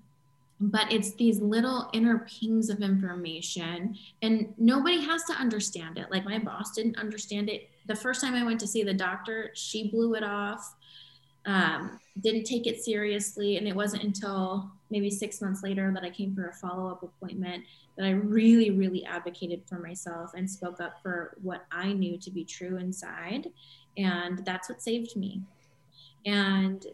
but 0.61 0.93
it's 0.93 1.15
these 1.15 1.41
little 1.41 1.91
inner 1.93 2.21
pings 2.21 2.71
of 2.71 2.83
information, 2.83 3.97
and 4.23 4.55
nobody 4.59 5.01
has 5.01 5.25
to 5.25 5.33
understand 5.33 5.99
it. 5.99 6.11
Like 6.11 6.25
my 6.25 6.39
boss 6.39 6.73
didn't 6.73 6.99
understand 6.99 7.51
it. 7.51 7.69
The 7.89 7.97
first 7.97 8.21
time 8.21 8.35
I 8.35 8.45
went 8.45 8.61
to 8.61 8.69
see 8.69 8.85
the 8.85 8.95
doctor, 8.95 9.51
she 9.55 9.91
blew 9.91 10.15
it 10.15 10.23
off 10.23 10.77
um, 11.47 11.99
didn't 12.21 12.45
take 12.45 12.67
it 12.67 12.83
seriously. 12.83 13.57
And 13.57 13.67
it 13.67 13.75
wasn't 13.75 14.05
until 14.05 14.71
maybe 14.91 15.11
six 15.11 15.41
months 15.41 15.63
later 15.63 15.91
that 15.95 16.05
I 16.05 16.11
came 16.11 16.35
for 16.35 16.49
a 16.49 16.53
follow 16.53 16.91
up 16.91 17.03
appointment 17.03 17.65
that 17.97 18.07
I 18.07 18.11
really, 18.11 18.71
really 18.71 19.05
advocated 19.05 19.63
for 19.67 19.79
myself 19.79 20.33
and 20.35 20.49
spoke 20.49 20.81
up 20.81 21.03
for 21.03 21.37
what 21.43 21.65
I 21.71 21.93
knew 21.93 22.19
to 22.19 22.31
be 22.31 22.45
true 22.45 22.77
inside. 22.77 23.49
And 23.97 24.45
that's 24.45 24.69
what 24.69 24.83
saved 24.83 25.17
me. 25.17 25.43
And 26.25 26.87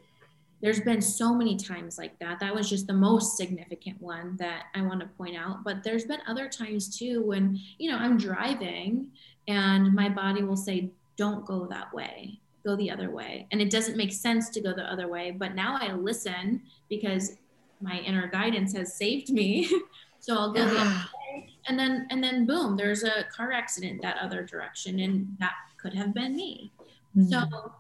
there's 0.60 0.80
been 0.80 1.00
so 1.00 1.32
many 1.34 1.56
times 1.56 1.98
like 1.98 2.18
that. 2.18 2.40
That 2.40 2.54
was 2.54 2.68
just 2.68 2.88
the 2.88 2.92
most 2.92 3.36
significant 3.36 4.00
one 4.02 4.36
that 4.38 4.64
I 4.74 4.82
want 4.82 5.00
to 5.00 5.06
point 5.06 5.36
out. 5.36 5.62
But 5.62 5.84
there's 5.84 6.04
been 6.04 6.20
other 6.26 6.48
times 6.48 6.98
too 6.98 7.22
when, 7.22 7.60
you 7.78 7.90
know, 7.90 7.96
I'm 7.96 8.16
driving 8.16 9.08
and 9.46 9.94
my 9.94 10.08
body 10.08 10.42
will 10.42 10.56
say, 10.56 10.90
don't 11.16 11.44
go 11.46 11.66
that 11.66 11.92
way 11.92 12.40
go 12.68 12.76
the 12.76 12.90
other 12.90 13.10
way. 13.10 13.46
And 13.50 13.60
it 13.60 13.70
doesn't 13.70 13.96
make 13.96 14.12
sense 14.12 14.50
to 14.50 14.60
go 14.60 14.72
the 14.74 14.84
other 14.84 15.08
way. 15.08 15.30
But 15.30 15.54
now 15.54 15.78
I 15.80 15.92
listen 15.92 16.62
because 16.88 17.36
my 17.80 17.98
inner 18.00 18.28
guidance 18.28 18.74
has 18.76 18.94
saved 18.94 19.30
me. 19.30 19.70
so 20.20 20.34
I'll 20.34 20.52
go 20.52 20.64
the 20.64 20.80
other 20.80 20.90
way. 20.90 21.48
And 21.66 21.78
then 21.78 22.06
and 22.10 22.22
then 22.22 22.46
boom, 22.46 22.76
there's 22.76 23.04
a 23.04 23.24
car 23.34 23.52
accident 23.52 24.02
that 24.02 24.18
other 24.18 24.42
direction. 24.42 25.00
And 25.00 25.36
that 25.40 25.54
could 25.80 25.94
have 25.94 26.12
been 26.12 26.36
me. 26.36 26.72
Mm-hmm. 27.16 27.30
So 27.30 27.72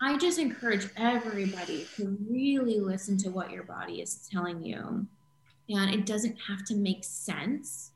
I 0.00 0.16
just 0.16 0.38
encourage 0.38 0.88
everybody 0.96 1.86
to 1.96 2.16
really 2.28 2.80
listen 2.80 3.16
to 3.18 3.30
what 3.30 3.50
your 3.50 3.64
body 3.64 4.00
is 4.00 4.28
telling 4.30 4.62
you. 4.62 5.06
And 5.68 5.94
it 5.94 6.04
doesn't 6.04 6.36
have 6.48 6.64
to 6.66 6.74
make 6.74 7.04
sense, 7.04 7.92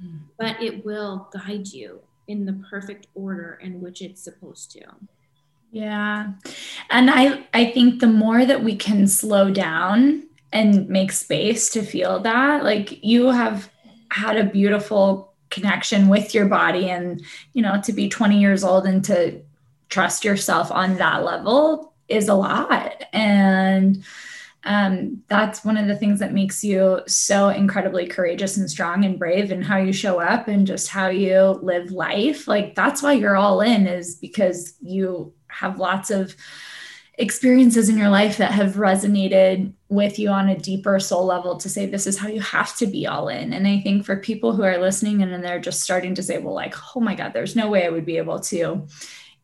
mm. 0.00 0.20
but 0.38 0.62
it 0.62 0.84
will 0.84 1.28
guide 1.32 1.66
you 1.66 2.00
in 2.28 2.44
the 2.44 2.52
perfect 2.70 3.08
order 3.16 3.58
in 3.60 3.80
which 3.80 4.02
it's 4.02 4.22
supposed 4.22 4.70
to. 4.72 4.82
Yeah. 5.72 6.32
And 6.90 7.10
I 7.10 7.44
I 7.54 7.64
think 7.72 8.00
the 8.00 8.06
more 8.06 8.44
that 8.44 8.62
we 8.62 8.76
can 8.76 9.08
slow 9.08 9.50
down 9.50 10.24
and 10.52 10.86
make 10.88 11.12
space 11.12 11.70
to 11.70 11.82
feel 11.82 12.20
that, 12.20 12.62
like 12.62 13.02
you 13.02 13.30
have 13.30 13.70
had 14.10 14.36
a 14.36 14.44
beautiful 14.44 15.32
connection 15.48 16.08
with 16.08 16.34
your 16.34 16.46
body 16.46 16.90
and 16.90 17.22
you 17.52 17.62
know 17.62 17.80
to 17.82 17.92
be 17.92 18.08
20 18.08 18.40
years 18.40 18.64
old 18.64 18.86
and 18.86 19.04
to 19.04 19.40
trust 19.90 20.24
yourself 20.24 20.70
on 20.72 20.96
that 20.96 21.24
level 21.24 21.92
is 22.08 22.28
a 22.28 22.34
lot 22.34 23.04
and 23.12 24.02
um, 24.64 25.22
that's 25.28 25.64
one 25.64 25.76
of 25.76 25.88
the 25.88 25.96
things 25.96 26.20
that 26.20 26.32
makes 26.32 26.62
you 26.62 27.00
so 27.06 27.48
incredibly 27.48 28.06
courageous 28.06 28.56
and 28.56 28.70
strong 28.70 29.04
and 29.04 29.18
brave 29.18 29.50
and 29.50 29.64
how 29.64 29.76
you 29.76 29.92
show 29.92 30.20
up 30.20 30.48
and 30.48 30.66
just 30.66 30.88
how 30.88 31.08
you 31.08 31.58
live 31.62 31.90
life 31.90 32.48
like 32.48 32.74
that's 32.74 33.02
why 33.02 33.12
you're 33.12 33.36
all 33.36 33.60
in 33.60 33.86
is 33.86 34.14
because 34.14 34.74
you 34.80 35.34
have 35.52 35.78
lots 35.78 36.10
of 36.10 36.34
experiences 37.18 37.88
in 37.88 37.98
your 37.98 38.08
life 38.08 38.38
that 38.38 38.52
have 38.52 38.74
resonated 38.74 39.72
with 39.90 40.18
you 40.18 40.30
on 40.30 40.48
a 40.48 40.58
deeper 40.58 40.98
soul 40.98 41.26
level 41.26 41.56
to 41.58 41.68
say 41.68 41.84
this 41.84 42.06
is 42.06 42.18
how 42.18 42.26
you 42.26 42.40
have 42.40 42.74
to 42.74 42.86
be 42.86 43.06
all 43.06 43.28
in 43.28 43.52
and 43.52 43.66
i 43.66 43.78
think 43.80 44.04
for 44.04 44.16
people 44.16 44.56
who 44.56 44.62
are 44.62 44.78
listening 44.78 45.22
and 45.22 45.30
then 45.30 45.42
they're 45.42 45.60
just 45.60 45.82
starting 45.82 46.14
to 46.14 46.22
say 46.22 46.38
well 46.38 46.54
like 46.54 46.74
oh 46.96 47.00
my 47.00 47.14
god 47.14 47.32
there's 47.34 47.54
no 47.54 47.68
way 47.68 47.84
i 47.84 47.90
would 47.90 48.06
be 48.06 48.16
able 48.16 48.40
to 48.40 48.86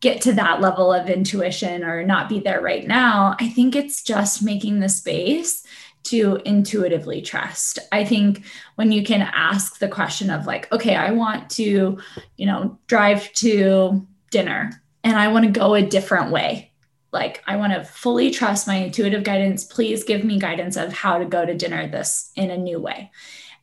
get 0.00 0.22
to 0.22 0.32
that 0.32 0.62
level 0.62 0.92
of 0.92 1.10
intuition 1.10 1.84
or 1.84 2.02
not 2.02 2.28
be 2.28 2.40
there 2.40 2.62
right 2.62 2.86
now 2.86 3.36
i 3.38 3.46
think 3.46 3.76
it's 3.76 4.02
just 4.02 4.42
making 4.42 4.80
the 4.80 4.88
space 4.88 5.62
to 6.04 6.40
intuitively 6.46 7.20
trust. 7.20 7.78
I 7.92 8.02
think 8.02 8.44
when 8.76 8.92
you 8.92 9.02
can 9.02 9.20
ask 9.20 9.78
the 9.78 9.88
question 9.88 10.30
of 10.30 10.46
like, 10.46 10.70
okay, 10.72 10.94
I 10.94 11.10
want 11.10 11.50
to, 11.50 11.98
you 12.36 12.46
know, 12.46 12.78
drive 12.86 13.30
to 13.34 14.06
dinner 14.30 14.70
and 15.04 15.16
I 15.16 15.28
want 15.28 15.44
to 15.44 15.50
go 15.50 15.74
a 15.74 15.82
different 15.82 16.30
way. 16.30 16.72
Like, 17.12 17.42
I 17.46 17.56
want 17.56 17.72
to 17.72 17.84
fully 17.84 18.30
trust 18.30 18.66
my 18.66 18.76
intuitive 18.76 19.24
guidance. 19.24 19.64
Please 19.64 20.04
give 20.04 20.24
me 20.24 20.38
guidance 20.38 20.76
of 20.76 20.92
how 20.92 21.18
to 21.18 21.24
go 21.24 21.46
to 21.46 21.54
dinner 21.54 21.88
this 21.88 22.30
in 22.36 22.50
a 22.50 22.56
new 22.56 22.80
way. 22.80 23.10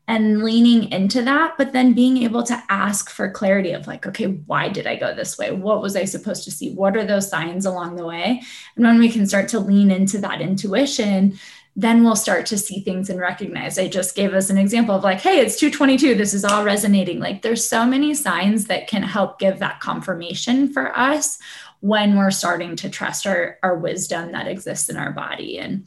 And 0.08 0.43
leaning 0.43 0.91
into 0.91 1.24
that, 1.24 1.56
but 1.58 1.74
then 1.74 1.93
being 1.93 2.17
able 2.17 2.43
to 2.43 2.63
ask 2.69 3.10
for 3.10 3.30
clarity 3.32 3.71
of 3.71 3.88
like, 3.88 4.06
okay, 4.06 4.26
why 4.26 4.69
did 4.69 4.86
I 4.86 4.95
go 4.95 5.15
this 5.15 5.38
way? 5.38 5.52
What 5.52 5.82
was 5.82 5.95
I 5.95 6.06
supposed 6.06 6.43
to 6.43 6.52
see? 6.52 6.71
What 6.74 6.95
are 6.95 7.06
those 7.06 7.30
signs 7.30 7.65
along 7.65 7.95
the 7.95 8.06
way? 8.06 8.43
And 8.76 8.86
when 8.86 9.00
we 9.00 9.10
can 9.10 9.26
start 9.26 9.48
to 9.50 9.60
lean 9.60 9.89
into 9.89 10.19
that 10.19 10.41
intuition, 10.41 11.39
then 11.76 12.04
we'll 12.04 12.16
start 12.16 12.46
to 12.46 12.58
see 12.58 12.80
things 12.80 13.10
and 13.10 13.20
recognize. 13.20 13.78
I 13.78 13.90
just 13.90 14.16
gave 14.16 14.34
us 14.34 14.50
an 14.50 14.58
example 14.58 14.96
of 14.96 15.04
like, 15.04 15.20
hey, 15.20 15.40
it's 15.40 15.60
222. 15.60 16.16
This 16.16 16.34
is 16.34 16.46
all 16.46 16.64
resonating. 16.64 17.20
Like, 17.20 17.42
there's 17.42 17.68
so 17.68 17.86
many 17.86 18.14
signs 18.14 18.66
that 18.66 18.88
can 18.88 19.04
help 19.04 19.40
give 19.40 19.60
that 19.60 19.82
confirmation 19.82 20.72
for 20.72 20.98
us 20.98 21.38
when 21.82 22.16
we're 22.16 22.32
starting 22.32 22.78
to 22.78 22.90
trust 22.90 23.28
our, 23.28 23.60
our 23.62 23.78
wisdom 23.78 24.32
that 24.32 24.48
exists 24.48 24.90
in 24.90 24.96
our 24.96 25.12
body. 25.12 25.60
And 25.60 25.86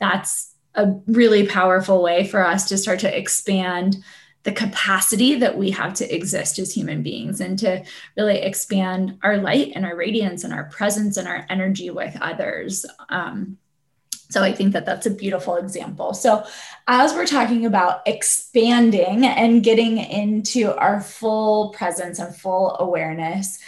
that's 0.00 0.52
a 0.74 0.92
really 1.06 1.46
powerful 1.46 2.02
way 2.02 2.26
for 2.26 2.44
us 2.44 2.68
to 2.68 2.78
start 2.78 2.98
to 3.00 3.16
expand 3.16 4.02
the 4.42 4.52
capacity 4.52 5.36
that 5.36 5.56
we 5.56 5.70
have 5.70 5.94
to 5.94 6.14
exist 6.14 6.58
as 6.58 6.72
human 6.72 7.02
beings 7.02 7.40
and 7.40 7.58
to 7.58 7.84
really 8.16 8.38
expand 8.38 9.18
our 9.22 9.36
light 9.36 9.72
and 9.74 9.84
our 9.84 9.94
radiance 9.94 10.44
and 10.44 10.52
our 10.52 10.64
presence 10.64 11.16
and 11.16 11.28
our 11.28 11.46
energy 11.50 11.90
with 11.90 12.16
others. 12.20 12.86
Um, 13.10 13.58
so 14.30 14.42
I 14.42 14.52
think 14.52 14.72
that 14.72 14.86
that's 14.86 15.06
a 15.06 15.10
beautiful 15.10 15.56
example. 15.56 16.14
So, 16.14 16.44
as 16.86 17.12
we're 17.12 17.26
talking 17.26 17.66
about 17.66 18.02
expanding 18.06 19.26
and 19.26 19.62
getting 19.62 19.98
into 19.98 20.74
our 20.76 21.00
full 21.00 21.70
presence 21.70 22.18
and 22.18 22.34
full 22.34 22.76
awareness, 22.78 23.58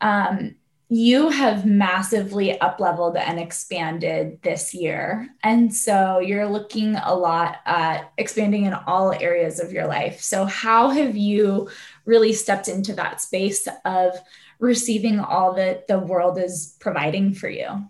um, 0.00 0.54
you 0.88 1.30
have 1.30 1.64
massively 1.64 2.58
upleveled 2.60 3.16
and 3.16 3.40
expanded 3.40 4.38
this 4.42 4.74
year. 4.74 5.26
And 5.42 5.74
so 5.74 6.18
you're 6.18 6.46
looking 6.46 6.96
a 6.96 7.14
lot 7.14 7.60
at 7.64 8.12
expanding 8.18 8.66
in 8.66 8.74
all 8.74 9.10
areas 9.12 9.58
of 9.58 9.72
your 9.72 9.86
life. 9.86 10.20
So, 10.20 10.44
how 10.44 10.90
have 10.90 11.16
you 11.16 11.70
really 12.04 12.32
stepped 12.32 12.68
into 12.68 12.92
that 12.94 13.22
space 13.22 13.66
of 13.84 14.12
receiving 14.58 15.18
all 15.18 15.54
that 15.54 15.88
the 15.88 15.98
world 15.98 16.38
is 16.38 16.76
providing 16.78 17.32
for 17.32 17.48
you? 17.48 17.88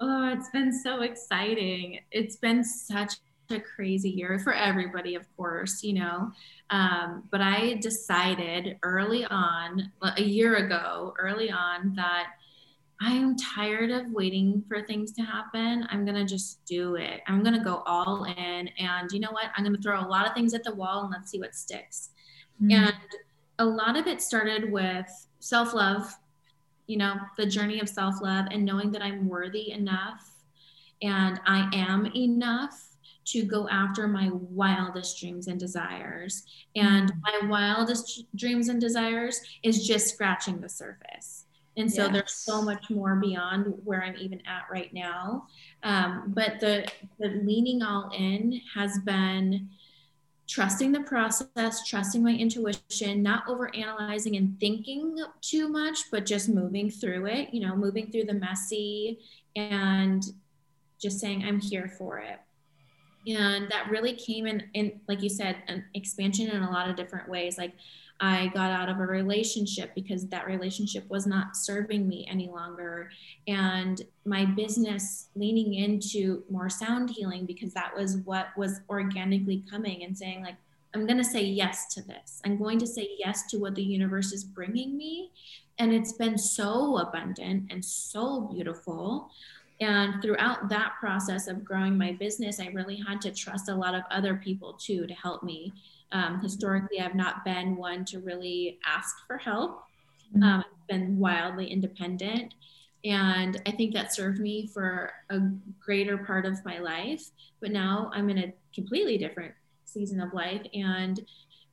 Oh, 0.00 0.28
it's 0.32 0.50
been 0.50 0.72
so 0.72 1.02
exciting. 1.02 2.00
It's 2.10 2.36
been 2.36 2.62
such 2.62 3.14
a 3.50 3.60
crazy 3.60 4.10
year 4.10 4.38
for 4.38 4.52
everybody, 4.52 5.14
of 5.14 5.24
course, 5.36 5.82
you 5.82 5.94
know. 5.94 6.30
Um, 6.70 7.24
but 7.30 7.40
I 7.40 7.74
decided 7.80 8.78
early 8.82 9.24
on, 9.24 9.90
a 10.02 10.22
year 10.22 10.56
ago, 10.56 11.14
early 11.18 11.50
on, 11.50 11.94
that 11.96 12.28
I 13.00 13.12
am 13.12 13.36
tired 13.36 13.90
of 13.90 14.10
waiting 14.10 14.64
for 14.68 14.82
things 14.82 15.12
to 15.12 15.22
happen. 15.22 15.86
I'm 15.90 16.04
going 16.04 16.16
to 16.16 16.24
just 16.24 16.64
do 16.64 16.96
it. 16.96 17.20
I'm 17.26 17.42
going 17.42 17.54
to 17.54 17.64
go 17.64 17.82
all 17.86 18.24
in. 18.24 18.68
And 18.78 19.10
you 19.12 19.20
know 19.20 19.30
what? 19.30 19.46
I'm 19.56 19.64
going 19.64 19.76
to 19.76 19.82
throw 19.82 20.00
a 20.00 20.06
lot 20.06 20.26
of 20.26 20.34
things 20.34 20.52
at 20.52 20.64
the 20.64 20.74
wall 20.74 21.02
and 21.02 21.10
let's 21.10 21.30
see 21.30 21.38
what 21.38 21.54
sticks. 21.54 22.10
Mm-hmm. 22.60 22.72
And 22.72 22.94
a 23.60 23.64
lot 23.64 23.96
of 23.96 24.06
it 24.06 24.20
started 24.20 24.70
with 24.70 25.08
self 25.38 25.74
love, 25.74 26.12
you 26.88 26.96
know, 26.96 27.14
the 27.36 27.46
journey 27.46 27.78
of 27.80 27.88
self 27.88 28.20
love 28.20 28.46
and 28.50 28.64
knowing 28.64 28.90
that 28.90 29.02
I'm 29.02 29.28
worthy 29.28 29.70
enough 29.70 30.28
and 31.00 31.40
I 31.46 31.70
am 31.72 32.06
enough 32.16 32.88
to 33.26 33.42
go 33.44 33.68
after 33.68 34.08
my 34.08 34.30
wildest 34.32 35.20
dreams 35.20 35.48
and 35.48 35.60
desires. 35.60 36.44
And 36.74 37.12
mm-hmm. 37.12 37.46
my 37.46 37.48
wildest 37.48 38.24
dreams 38.34 38.68
and 38.68 38.80
desires 38.80 39.40
is 39.62 39.86
just 39.86 40.08
scratching 40.08 40.60
the 40.60 40.68
surface. 40.68 41.44
And 41.76 41.92
so 41.92 42.04
yes. 42.04 42.12
there's 42.12 42.32
so 42.32 42.62
much 42.62 42.90
more 42.90 43.16
beyond 43.16 43.72
where 43.84 44.02
I'm 44.02 44.16
even 44.16 44.40
at 44.46 44.64
right 44.70 44.92
now. 44.92 45.46
Um, 45.84 46.32
but 46.34 46.58
the, 46.58 46.90
the 47.20 47.28
leaning 47.44 47.82
all 47.82 48.10
in 48.16 48.60
has 48.74 48.98
been 49.04 49.68
trusting 50.48 50.92
the 50.92 51.00
process, 51.00 51.86
trusting 51.86 52.22
my 52.22 52.32
intuition, 52.32 53.22
not 53.22 53.46
over 53.46 53.74
analyzing 53.76 54.36
and 54.36 54.58
thinking 54.58 55.22
too 55.42 55.68
much, 55.68 56.10
but 56.10 56.24
just 56.24 56.48
moving 56.48 56.90
through 56.90 57.26
it, 57.26 57.52
you 57.52 57.60
know, 57.60 57.76
moving 57.76 58.10
through 58.10 58.24
the 58.24 58.34
messy 58.34 59.18
and 59.56 60.24
just 61.00 61.20
saying, 61.20 61.44
I'm 61.44 61.60
here 61.60 61.92
for 61.98 62.18
it. 62.18 62.40
And 63.26 63.68
that 63.70 63.90
really 63.90 64.14
came 64.14 64.46
in, 64.46 64.62
in 64.72 65.00
like 65.06 65.22
you 65.22 65.28
said, 65.28 65.56
an 65.68 65.84
expansion 65.92 66.48
in 66.48 66.62
a 66.62 66.70
lot 66.70 66.88
of 66.88 66.96
different 66.96 67.28
ways. 67.28 67.58
Like 67.58 67.74
I 68.20 68.48
got 68.48 68.72
out 68.72 68.88
of 68.88 68.98
a 68.98 69.06
relationship 69.06 69.94
because 69.94 70.26
that 70.28 70.46
relationship 70.46 71.08
was 71.08 71.26
not 71.26 71.56
serving 71.56 72.08
me 72.08 72.26
any 72.28 72.48
longer. 72.48 73.10
And 73.46 74.02
my 74.24 74.44
business 74.44 75.28
leaning 75.36 75.74
into 75.74 76.42
more 76.50 76.68
sound 76.68 77.10
healing 77.10 77.46
because 77.46 77.72
that 77.74 77.96
was 77.96 78.16
what 78.18 78.48
was 78.56 78.80
organically 78.90 79.64
coming 79.70 80.02
and 80.02 80.16
saying, 80.16 80.42
like, 80.42 80.56
I'm 80.94 81.06
going 81.06 81.18
to 81.18 81.24
say 81.24 81.44
yes 81.44 81.94
to 81.94 82.02
this. 82.02 82.40
I'm 82.44 82.58
going 82.58 82.78
to 82.80 82.86
say 82.86 83.08
yes 83.18 83.46
to 83.50 83.58
what 83.58 83.74
the 83.74 83.82
universe 83.82 84.32
is 84.32 84.42
bringing 84.42 84.96
me. 84.96 85.30
And 85.78 85.92
it's 85.92 86.12
been 86.12 86.38
so 86.38 86.98
abundant 86.98 87.70
and 87.70 87.84
so 87.84 88.50
beautiful. 88.52 89.30
And 89.80 90.20
throughout 90.20 90.68
that 90.70 90.94
process 90.98 91.46
of 91.46 91.64
growing 91.64 91.96
my 91.96 92.12
business, 92.12 92.58
I 92.58 92.66
really 92.68 92.96
had 92.96 93.20
to 93.20 93.30
trust 93.30 93.68
a 93.68 93.74
lot 93.74 93.94
of 93.94 94.02
other 94.10 94.34
people 94.34 94.72
too 94.72 95.06
to 95.06 95.14
help 95.14 95.44
me 95.44 95.72
um, 96.12 96.40
historically, 96.40 97.00
I've 97.00 97.14
not 97.14 97.44
been 97.44 97.76
one 97.76 98.04
to 98.06 98.20
really 98.20 98.78
ask 98.86 99.16
for 99.26 99.38
help. 99.38 99.82
Mm-hmm. 100.32 100.42
Um, 100.42 100.64
I've 100.66 100.86
been 100.88 101.18
wildly 101.18 101.66
independent. 101.66 102.54
And 103.04 103.60
I 103.66 103.70
think 103.70 103.94
that 103.94 104.12
served 104.12 104.40
me 104.40 104.66
for 104.66 105.12
a 105.30 105.40
greater 105.80 106.18
part 106.18 106.46
of 106.46 106.64
my 106.64 106.78
life. 106.78 107.30
But 107.60 107.70
now 107.70 108.10
I'm 108.12 108.28
in 108.30 108.38
a 108.38 108.52
completely 108.74 109.18
different 109.18 109.54
season 109.84 110.20
of 110.20 110.34
life 110.34 110.62
and 110.74 111.24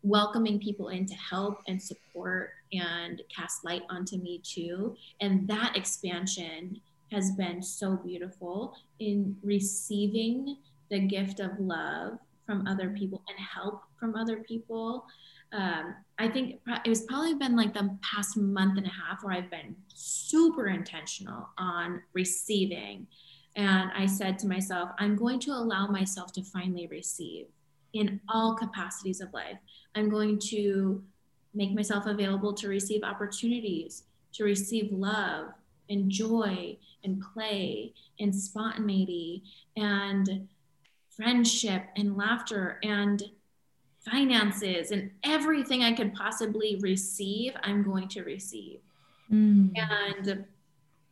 welcoming 0.04 0.60
people 0.60 0.89
in 0.89 1.06
to 1.08 1.15
help 1.15 1.62
and 1.67 1.82
support 1.82 2.52
and 2.71 3.21
cast 3.36 3.65
light 3.65 3.82
onto 3.89 4.17
me 4.17 4.39
too. 4.43 4.95
And 5.19 5.48
that 5.48 5.76
expansion 5.76 6.80
has 7.12 7.32
been 7.32 7.62
so 7.62 7.95
beautiful 7.95 8.76
in 9.00 9.36
receiving 9.41 10.58
the 10.89 11.00
gift 11.00 11.39
of 11.39 11.60
love 11.60 12.19
from 12.45 12.67
other 12.67 12.89
people 12.89 13.23
and 13.27 13.38
help 13.39 13.81
from 13.99 14.15
other 14.15 14.38
people. 14.38 15.05
Um, 15.53 15.95
I 16.19 16.27
think 16.27 16.60
it 16.84 16.89
was 16.89 17.01
probably 17.01 17.34
been 17.36 17.55
like 17.55 17.73
the 17.73 17.97
past 18.01 18.38
month 18.38 18.77
and 18.77 18.86
a 18.86 18.89
half 18.89 19.23
where 19.23 19.34
I've 19.34 19.49
been 19.49 19.75
super 19.93 20.67
intentional 20.67 21.49
on 21.58 22.01
receiving. 22.13 23.08
And 23.55 23.89
I 23.95 24.05
said 24.05 24.38
to 24.39 24.47
myself, 24.47 24.89
I'm 24.99 25.15
going 25.15 25.39
to 25.41 25.51
allow 25.51 25.88
myself 25.88 26.34
to 26.34 26.43
finally 26.43 26.88
receive 26.88 27.45
in 27.93 28.19
all 28.27 28.55
capacities 28.55 29.21
of 29.21 29.34
life. 29.34 29.58
I'm 29.95 30.10
going 30.10 30.39
to 30.49 31.01
make 31.53 31.73
myself 31.73 32.05
available 32.05 32.53
to 32.53 32.67
receive 32.67 33.03
opportunities, 33.03 34.03
to 34.34 34.43
receive 34.43 34.91
love, 34.91 35.47
and 35.89 36.10
joy 36.10 36.77
and 37.03 37.21
play 37.34 37.93
and 38.19 38.34
spontaneity 38.34 39.43
and 39.77 40.47
friendship 41.15 41.84
and 41.95 42.17
laughter 42.17 42.80
and 42.84 43.23
finances 43.99 44.91
and 44.91 45.10
everything 45.23 45.84
I 45.84 45.93
could 45.93 46.13
possibly 46.13 46.78
receive, 46.82 47.54
I'm 47.63 47.84
going 47.84 48.08
to 48.10 48.23
receive. 48.23 48.80
Mm. 49.32 49.71
And 49.75 50.45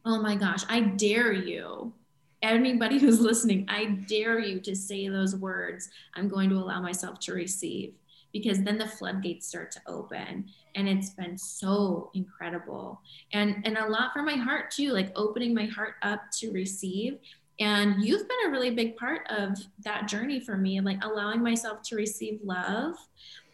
oh 0.06 0.22
my 0.22 0.36
gosh, 0.36 0.64
I 0.70 0.82
dare 0.82 1.32
you, 1.32 1.94
anybody 2.42 3.00
who's 3.00 3.20
listening, 3.20 3.66
I 3.70 3.86
dare 4.08 4.40
you 4.40 4.60
to 4.62 4.76
say 4.76 5.08
those 5.08 5.36
words. 5.36 5.90
I'm 6.16 6.28
going 6.28 6.50
to 6.50 6.58
allow 6.58 6.82
myself 6.82 7.20
to 7.22 7.34
receive 7.34 7.94
because 8.34 8.64
then 8.64 8.78
the 8.78 8.88
floodgates 8.88 9.48
start 9.48 9.72
to 9.72 9.82
open 9.88 10.46
and 10.76 10.90
it's 10.90 11.12
been 11.12 11.38
so 11.38 12.10
incredible 12.16 13.00
and 13.32 13.66
and 13.66 13.78
a 13.78 13.88
lot 13.88 14.12
for 14.12 14.24
my 14.24 14.34
heart 14.34 14.72
too 14.72 14.92
like 14.92 15.12
opening 15.16 15.54
my 15.54 15.66
heart 15.66 15.94
up 16.02 16.20
to 16.32 16.52
receive 16.52 17.20
and 17.60 18.04
you've 18.04 18.28
been 18.28 18.38
a 18.48 18.52
really 18.52 18.72
big 18.72 18.98
part 18.98 19.22
of 19.30 19.58
that 19.84 20.08
journey 20.08 20.40
for 20.40 20.58
me 20.58 20.80
like 20.82 21.04
allowing 21.04 21.42
myself 21.42 21.82
to 21.84 21.96
receive 21.96 22.40
love 22.44 22.96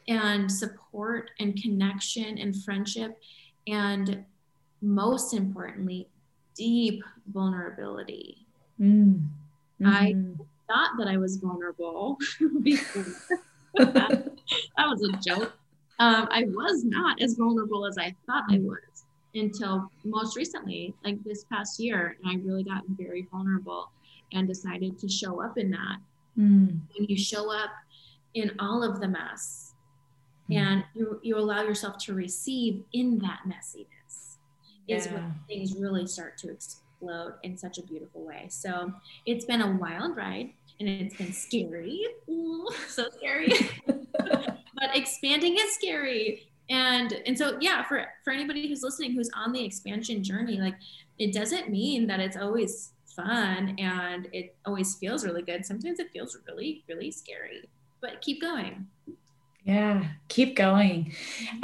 and 0.07 0.51
support 0.51 1.31
and 1.39 1.61
connection 1.61 2.37
and 2.37 2.55
friendship 2.63 3.17
and 3.67 4.23
most 4.81 5.33
importantly 5.33 6.07
deep 6.55 7.03
vulnerability 7.31 8.45
mm. 8.79 9.19
mm-hmm. 9.81 9.87
i 9.87 10.15
thought 10.67 10.91
that 10.97 11.07
i 11.07 11.17
was 11.17 11.37
vulnerable 11.37 12.17
before 12.61 13.05
that 13.75 14.31
was 14.77 15.03
a 15.03 15.17
joke 15.17 15.53
um, 15.99 16.27
i 16.31 16.45
was 16.47 16.85
not 16.85 17.21
as 17.21 17.35
vulnerable 17.35 17.85
as 17.85 17.97
i 17.97 18.15
thought 18.25 18.43
i 18.49 18.57
was 18.59 18.77
until 19.35 19.91
most 20.03 20.35
recently, 20.35 20.93
like 21.03 21.23
this 21.23 21.43
past 21.45 21.79
year, 21.79 22.17
and 22.21 22.31
I 22.31 22.43
really 22.43 22.63
got 22.63 22.83
very 22.89 23.27
vulnerable 23.31 23.91
and 24.33 24.47
decided 24.47 24.99
to 24.99 25.07
show 25.07 25.41
up 25.41 25.57
in 25.57 25.71
that. 25.71 25.97
Mm. 26.37 26.79
When 26.97 27.07
you 27.07 27.17
show 27.17 27.51
up 27.51 27.71
in 28.33 28.51
all 28.59 28.83
of 28.83 28.99
the 29.01 29.07
mess 29.07 29.73
mm. 30.49 30.57
and 30.57 30.83
you, 30.93 31.19
you 31.23 31.37
allow 31.37 31.63
yourself 31.63 31.97
to 32.05 32.13
receive 32.13 32.83
in 32.93 33.19
that 33.19 33.39
messiness, 33.47 34.37
yeah. 34.87 34.97
is 34.97 35.07
when 35.07 35.33
things 35.47 35.75
really 35.75 36.07
start 36.07 36.37
to 36.39 36.51
explode 36.51 37.33
in 37.43 37.57
such 37.57 37.77
a 37.77 37.83
beautiful 37.83 38.25
way. 38.25 38.47
So 38.49 38.91
it's 39.25 39.45
been 39.45 39.61
a 39.61 39.71
wild 39.77 40.15
ride 40.15 40.51
and 40.79 40.89
it's 40.89 41.15
been 41.15 41.33
scary. 41.33 42.05
Ooh, 42.29 42.67
so 42.87 43.07
scary. 43.17 43.51
but 43.85 44.95
expanding 44.95 45.55
is 45.57 45.73
scary 45.73 46.48
and 46.69 47.13
and 47.25 47.37
so 47.37 47.57
yeah 47.59 47.83
for 47.83 48.05
for 48.23 48.31
anybody 48.31 48.67
who's 48.67 48.83
listening 48.83 49.13
who's 49.13 49.29
on 49.35 49.51
the 49.51 49.63
expansion 49.63 50.23
journey 50.23 50.59
like 50.59 50.75
it 51.17 51.33
doesn't 51.33 51.69
mean 51.69 52.07
that 52.07 52.19
it's 52.19 52.37
always 52.37 52.91
fun 53.15 53.75
and 53.77 54.27
it 54.31 54.55
always 54.65 54.95
feels 54.95 55.25
really 55.25 55.41
good. 55.41 55.65
Sometimes 55.65 55.99
it 55.99 56.11
feels 56.11 56.37
really 56.47 56.83
really 56.87 57.11
scary 57.11 57.69
but 58.01 58.21
keep 58.21 58.41
going. 58.41 58.87
Yeah 59.63 60.05
keep 60.27 60.55
going. 60.55 61.13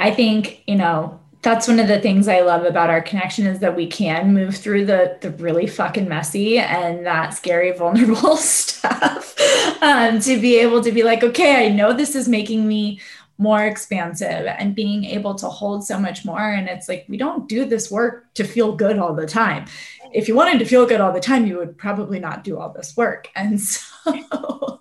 I 0.00 0.10
think 0.10 0.62
you 0.66 0.76
know 0.76 1.20
that's 1.42 1.68
one 1.68 1.78
of 1.78 1.86
the 1.86 2.00
things 2.00 2.26
I 2.26 2.40
love 2.40 2.64
about 2.64 2.90
our 2.90 3.00
connection 3.00 3.46
is 3.46 3.60
that 3.60 3.76
we 3.76 3.86
can 3.86 4.34
move 4.34 4.56
through 4.56 4.86
the 4.86 5.16
the 5.20 5.30
really 5.32 5.66
fucking 5.66 6.08
messy 6.08 6.58
and 6.58 7.06
that 7.06 7.34
scary, 7.34 7.72
vulnerable 7.78 8.36
stuff 8.36 9.34
um, 9.80 10.20
to 10.20 10.40
be 10.40 10.58
able 10.58 10.82
to 10.82 10.92
be 10.92 11.02
like, 11.02 11.22
okay, 11.22 11.66
I 11.66 11.68
know 11.68 11.92
this 11.92 12.14
is 12.14 12.28
making 12.28 12.66
me 12.66 13.00
more 13.38 13.64
expansive 13.64 14.46
and 14.46 14.74
being 14.74 15.04
able 15.04 15.34
to 15.34 15.46
hold 15.48 15.86
so 15.86 15.98
much 15.98 16.24
more. 16.24 16.40
And 16.40 16.68
it's 16.68 16.88
like, 16.88 17.04
we 17.08 17.16
don't 17.16 17.48
do 17.48 17.64
this 17.64 17.90
work 17.90 18.32
to 18.34 18.44
feel 18.44 18.74
good 18.74 18.98
all 18.98 19.14
the 19.14 19.26
time. 19.26 19.66
If 20.12 20.28
you 20.28 20.34
wanted 20.34 20.58
to 20.60 20.64
feel 20.64 20.86
good 20.86 21.00
all 21.00 21.12
the 21.12 21.20
time, 21.20 21.46
you 21.46 21.58
would 21.58 21.76
probably 21.76 22.18
not 22.18 22.44
do 22.44 22.58
all 22.58 22.72
this 22.72 22.96
work. 22.96 23.28
And 23.36 23.60
so, 23.60 24.80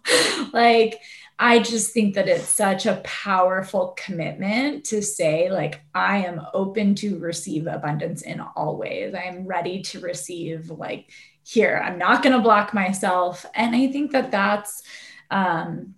like, 0.54 1.02
I 1.38 1.60
just 1.60 1.91
think 1.91 2.15
that 2.15 2.30
it's 2.30 2.48
such 2.48 2.86
a 2.86 3.02
powerful 3.04 3.94
commitment 3.98 4.86
to 4.86 5.02
say, 5.02 5.52
like, 5.52 5.82
I 5.94 6.20
am 6.20 6.41
open 6.54 6.96
to 6.96 7.20
receive 7.20 7.68
abundance 7.68 8.22
in 8.22 8.39
all 8.39 8.78
ways. 8.78 9.13
I 9.13 9.24
am 9.24 9.46
ready 9.46 9.82
to 9.84 10.00
receive, 10.00 10.70
like, 10.70 11.12
here, 11.44 11.82
I'm 11.84 11.98
not 11.98 12.24
going 12.24 12.36
to 12.36 12.41
block 12.41 12.74
myself. 12.74 13.46
And 13.54 13.76
I 13.76 13.88
think 13.88 14.12
that 14.12 14.32
that's, 14.32 14.82
um, 15.30 15.96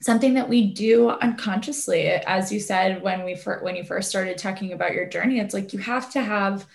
something 0.00 0.34
that 0.34 0.48
we 0.48 0.66
do 0.66 1.10
unconsciously. 1.10 2.08
As 2.08 2.50
you 2.50 2.58
said 2.58 3.02
when 3.02 3.24
we 3.24 3.34
fir- 3.34 3.62
when 3.62 3.76
you 3.76 3.84
first 3.84 4.08
started 4.08 4.38
talking 4.38 4.72
about 4.72 4.94
your 4.94 5.06
journey 5.06 5.38
it's 5.38 5.54
like 5.54 5.72
you 5.72 5.78
have 5.78 6.10
to 6.12 6.22
have 6.22 6.66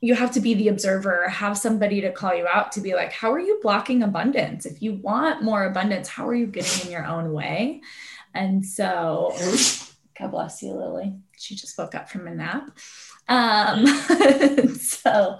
you 0.00 0.14
have 0.16 0.32
to 0.32 0.40
be 0.40 0.54
the 0.54 0.68
observer 0.68 1.28
have 1.28 1.56
somebody 1.56 2.00
to 2.00 2.10
call 2.10 2.34
you 2.34 2.46
out 2.46 2.72
to 2.72 2.80
be 2.80 2.94
like 2.94 3.12
how 3.12 3.32
are 3.32 3.40
you 3.40 3.58
blocking 3.62 4.02
abundance? 4.02 4.66
If 4.66 4.82
you 4.82 4.94
want 4.94 5.42
more 5.42 5.64
abundance 5.64 6.08
how 6.08 6.28
are 6.28 6.34
you 6.34 6.46
getting 6.46 6.86
in 6.86 6.92
your 6.92 7.06
own 7.06 7.32
way? 7.32 7.80
And 8.34 8.64
so 8.64 9.34
god 10.18 10.30
bless 10.30 10.62
you 10.62 10.74
lily. 10.74 11.14
She 11.38 11.54
just 11.54 11.76
woke 11.78 11.94
up 11.94 12.10
from 12.10 12.28
a 12.28 12.34
nap. 12.34 12.70
Um, 13.28 13.86
so 14.78 15.38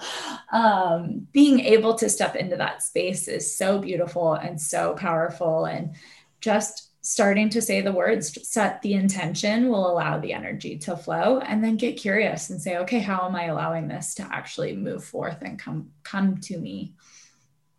um, 0.52 1.26
being 1.32 1.60
able 1.60 1.94
to 1.96 2.08
step 2.08 2.36
into 2.36 2.56
that 2.56 2.82
space 2.82 3.28
is 3.28 3.54
so 3.54 3.78
beautiful 3.78 4.34
and 4.34 4.60
so 4.60 4.94
powerful 4.94 5.66
and 5.66 5.94
just 6.40 6.91
starting 7.02 7.48
to 7.50 7.60
say 7.60 7.80
the 7.80 7.92
words, 7.92 8.48
set 8.48 8.80
the 8.80 8.94
intention 8.94 9.68
will 9.68 9.90
allow 9.90 10.18
the 10.18 10.32
energy 10.32 10.78
to 10.78 10.96
flow 10.96 11.40
and 11.40 11.62
then 11.62 11.76
get 11.76 11.96
curious 11.96 12.50
and 12.50 12.62
say, 12.62 12.78
okay, 12.78 13.00
how 13.00 13.26
am 13.26 13.34
I 13.34 13.46
allowing 13.46 13.88
this 13.88 14.14
to 14.14 14.22
actually 14.22 14.74
move 14.76 15.04
forth 15.04 15.38
and 15.42 15.58
come 15.58 15.90
come 16.04 16.38
to 16.42 16.58
me? 16.58 16.94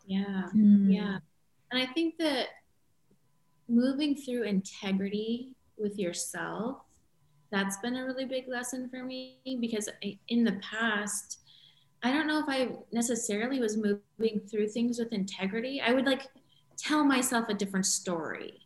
Yeah. 0.05 0.49
Mm. 0.53 0.93
Yeah. 0.93 1.17
And 1.71 1.81
I 1.81 1.86
think 1.93 2.17
that 2.19 2.47
moving 3.69 4.13
through 4.15 4.43
integrity 4.43 5.55
with 5.77 5.97
yourself, 5.97 6.81
that's 7.49 7.77
been 7.77 7.95
a 7.95 8.05
really 8.05 8.25
big 8.25 8.49
lesson 8.49 8.89
for 8.89 9.03
me 9.03 9.39
because 9.62 9.88
in 10.27 10.43
the 10.43 10.59
past, 10.62 11.39
I 12.03 12.12
don't 12.12 12.27
know 12.27 12.39
if 12.39 12.45
I 12.49 12.75
necessarily 12.91 13.62
was 13.62 13.77
moving 13.77 14.41
through 14.51 14.67
things 14.67 14.99
with 14.99 15.13
integrity. 15.13 15.79
I 15.79 15.93
would 15.93 16.05
like 16.05 16.27
tell 16.77 17.05
myself 17.05 17.47
a 17.47 17.53
different 17.53 17.86
story 17.86 18.62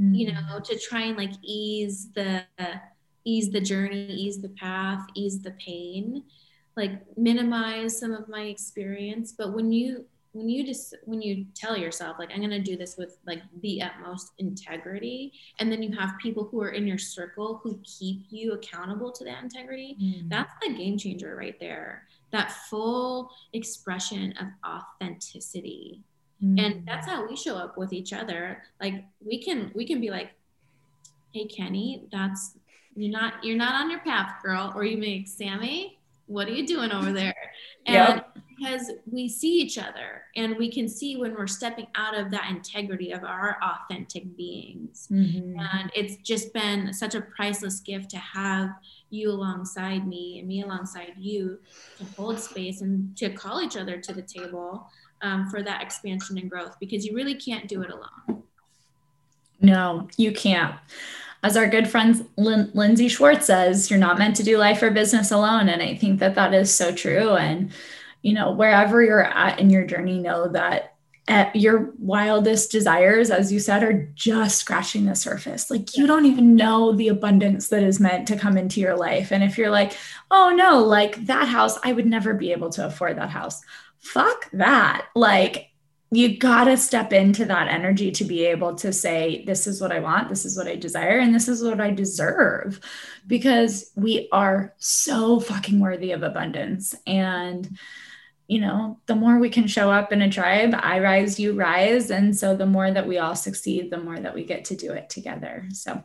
mm-hmm. 0.00 0.14
you 0.14 0.32
know 0.32 0.60
to 0.62 0.78
try 0.78 1.02
and 1.02 1.16
like 1.16 1.32
ease 1.42 2.08
the 2.14 2.42
ease 3.24 3.50
the 3.50 3.60
journey 3.60 4.06
ease 4.06 4.40
the 4.40 4.48
path 4.50 5.04
ease 5.14 5.40
the 5.42 5.52
pain 5.52 6.22
like 6.76 6.92
minimize 7.16 7.98
some 7.98 8.12
of 8.12 8.28
my 8.28 8.42
experience 8.42 9.32
but 9.36 9.52
when 9.54 9.72
you 9.72 10.04
when 10.36 10.48
you 10.50 10.64
just 10.64 10.94
when 11.04 11.22
you 11.22 11.46
tell 11.54 11.76
yourself 11.76 12.16
like 12.18 12.30
i'm 12.32 12.38
going 12.38 12.50
to 12.50 12.60
do 12.60 12.76
this 12.76 12.96
with 12.98 13.18
like 13.26 13.42
the 13.62 13.80
utmost 13.80 14.32
integrity 14.38 15.32
and 15.58 15.72
then 15.72 15.82
you 15.82 15.96
have 15.96 16.12
people 16.22 16.46
who 16.50 16.60
are 16.60 16.70
in 16.70 16.86
your 16.86 16.98
circle 16.98 17.60
who 17.62 17.80
keep 17.82 18.26
you 18.28 18.52
accountable 18.52 19.10
to 19.10 19.24
that 19.24 19.42
integrity 19.42 19.96
mm. 20.00 20.28
that's 20.28 20.52
the 20.60 20.74
game 20.74 20.98
changer 20.98 21.36
right 21.36 21.58
there 21.58 22.02
that 22.32 22.52
full 22.68 23.30
expression 23.54 24.34
of 24.38 24.48
authenticity 24.68 26.02
mm-hmm. 26.42 26.58
and 26.58 26.86
that's 26.86 27.06
how 27.06 27.26
we 27.26 27.36
show 27.36 27.56
up 27.56 27.76
with 27.76 27.92
each 27.92 28.12
other 28.12 28.62
like 28.80 29.04
we 29.24 29.42
can 29.42 29.70
we 29.74 29.86
can 29.86 30.00
be 30.00 30.10
like 30.10 30.30
hey 31.32 31.44
kenny 31.46 32.04
that's 32.12 32.56
you're 32.94 33.12
not 33.12 33.34
you're 33.44 33.56
not 33.56 33.74
on 33.74 33.90
your 33.90 34.00
path 34.00 34.42
girl 34.42 34.72
or 34.74 34.84
you 34.84 34.96
make 34.96 35.28
sammy 35.28 35.98
what 36.26 36.48
are 36.48 36.52
you 36.52 36.66
doing 36.66 36.90
over 36.90 37.12
there 37.12 37.34
and 37.86 38.16
yep. 38.16 38.38
because 38.58 38.90
we 39.10 39.28
see 39.28 39.60
each 39.60 39.78
other 39.78 40.22
and 40.34 40.56
we 40.56 40.70
can 40.70 40.88
see 40.88 41.16
when 41.16 41.34
we're 41.34 41.46
stepping 41.46 41.86
out 41.94 42.16
of 42.16 42.30
that 42.30 42.50
integrity 42.50 43.12
of 43.12 43.22
our 43.22 43.56
authentic 43.62 44.36
beings 44.36 45.08
mm-hmm. 45.10 45.58
and 45.58 45.90
it's 45.94 46.16
just 46.16 46.52
been 46.52 46.92
such 46.92 47.14
a 47.14 47.20
priceless 47.20 47.80
gift 47.80 48.10
to 48.10 48.18
have 48.18 48.70
you 49.10 49.30
alongside 49.30 50.06
me 50.06 50.38
and 50.38 50.48
me 50.48 50.62
alongside 50.62 51.12
you 51.16 51.58
to 51.98 52.04
hold 52.16 52.38
space 52.38 52.80
and 52.80 53.16
to 53.16 53.30
call 53.30 53.62
each 53.62 53.76
other 53.76 54.00
to 54.00 54.12
the 54.12 54.22
table 54.22 54.90
um, 55.26 55.48
for 55.48 55.62
that 55.62 55.82
expansion 55.82 56.38
and 56.38 56.48
growth 56.48 56.76
because 56.78 57.04
you 57.04 57.14
really 57.14 57.34
can't 57.34 57.66
do 57.68 57.82
it 57.82 57.90
alone. 57.90 58.42
No, 59.60 60.08
you 60.16 60.32
can't. 60.32 60.76
As 61.42 61.56
our 61.56 61.66
good 61.66 61.88
friend 61.88 62.28
Lin- 62.36 62.70
Lindsay 62.74 63.08
Schwartz 63.08 63.46
says, 63.46 63.90
you're 63.90 63.98
not 63.98 64.18
meant 64.18 64.36
to 64.36 64.42
do 64.42 64.56
life 64.56 64.82
or 64.82 64.90
business 64.90 65.30
alone. 65.30 65.68
And 65.68 65.82
I 65.82 65.96
think 65.96 66.20
that 66.20 66.36
that 66.36 66.54
is 66.54 66.72
so 66.72 66.94
true. 66.94 67.30
And, 67.30 67.72
you 68.22 68.32
know, 68.32 68.52
wherever 68.52 69.02
you're 69.02 69.24
at 69.24 69.58
in 69.58 69.70
your 69.70 69.84
journey, 69.84 70.18
know 70.18 70.48
that 70.48 70.94
at 71.28 71.56
your 71.56 71.92
wildest 71.98 72.70
desires, 72.70 73.30
as 73.30 73.52
you 73.52 73.58
said, 73.58 73.82
are 73.82 74.08
just 74.14 74.58
scratching 74.58 75.06
the 75.06 75.16
surface. 75.16 75.70
Like 75.70 75.96
you 75.96 76.06
don't 76.06 76.26
even 76.26 76.54
know 76.54 76.92
the 76.92 77.08
abundance 77.08 77.68
that 77.68 77.82
is 77.82 77.98
meant 77.98 78.28
to 78.28 78.38
come 78.38 78.56
into 78.56 78.80
your 78.80 78.96
life. 78.96 79.32
And 79.32 79.42
if 79.42 79.58
you're 79.58 79.70
like, 79.70 79.96
oh 80.30 80.54
no, 80.56 80.84
like 80.84 81.26
that 81.26 81.48
house, 81.48 81.78
I 81.82 81.92
would 81.92 82.06
never 82.06 82.32
be 82.32 82.52
able 82.52 82.70
to 82.70 82.86
afford 82.86 83.16
that 83.16 83.30
house 83.30 83.60
fuck 84.06 84.50
that. 84.52 85.06
Like, 85.14 85.70
you 86.10 86.38
got 86.38 86.64
to 86.64 86.76
step 86.76 87.12
into 87.12 87.44
that 87.46 87.68
energy 87.68 88.12
to 88.12 88.24
be 88.24 88.44
able 88.46 88.76
to 88.76 88.92
say, 88.92 89.44
This 89.44 89.66
is 89.66 89.80
what 89.80 89.92
I 89.92 89.98
want, 89.98 90.28
this 90.28 90.44
is 90.44 90.56
what 90.56 90.68
I 90.68 90.76
desire, 90.76 91.18
and 91.18 91.34
this 91.34 91.48
is 91.48 91.62
what 91.62 91.80
I 91.80 91.90
deserve, 91.90 92.80
because 93.26 93.90
we 93.96 94.28
are 94.32 94.74
so 94.78 95.40
fucking 95.40 95.80
worthy 95.80 96.12
of 96.12 96.22
abundance. 96.22 96.94
And 97.06 97.76
you 98.48 98.60
know, 98.60 99.00
the 99.06 99.16
more 99.16 99.38
we 99.38 99.50
can 99.50 99.66
show 99.66 99.90
up 99.90 100.12
in 100.12 100.22
a 100.22 100.30
tribe, 100.30 100.72
I 100.78 101.00
rise, 101.00 101.40
you 101.40 101.52
rise. 101.54 102.10
And 102.12 102.36
so 102.36 102.54
the 102.54 102.66
more 102.66 102.90
that 102.90 103.06
we 103.06 103.18
all 103.18 103.34
succeed, 103.34 103.90
the 103.90 103.98
more 103.98 104.18
that 104.20 104.34
we 104.34 104.44
get 104.44 104.64
to 104.66 104.76
do 104.76 104.92
it 104.92 105.10
together. 105.10 105.64
So, 105.72 106.00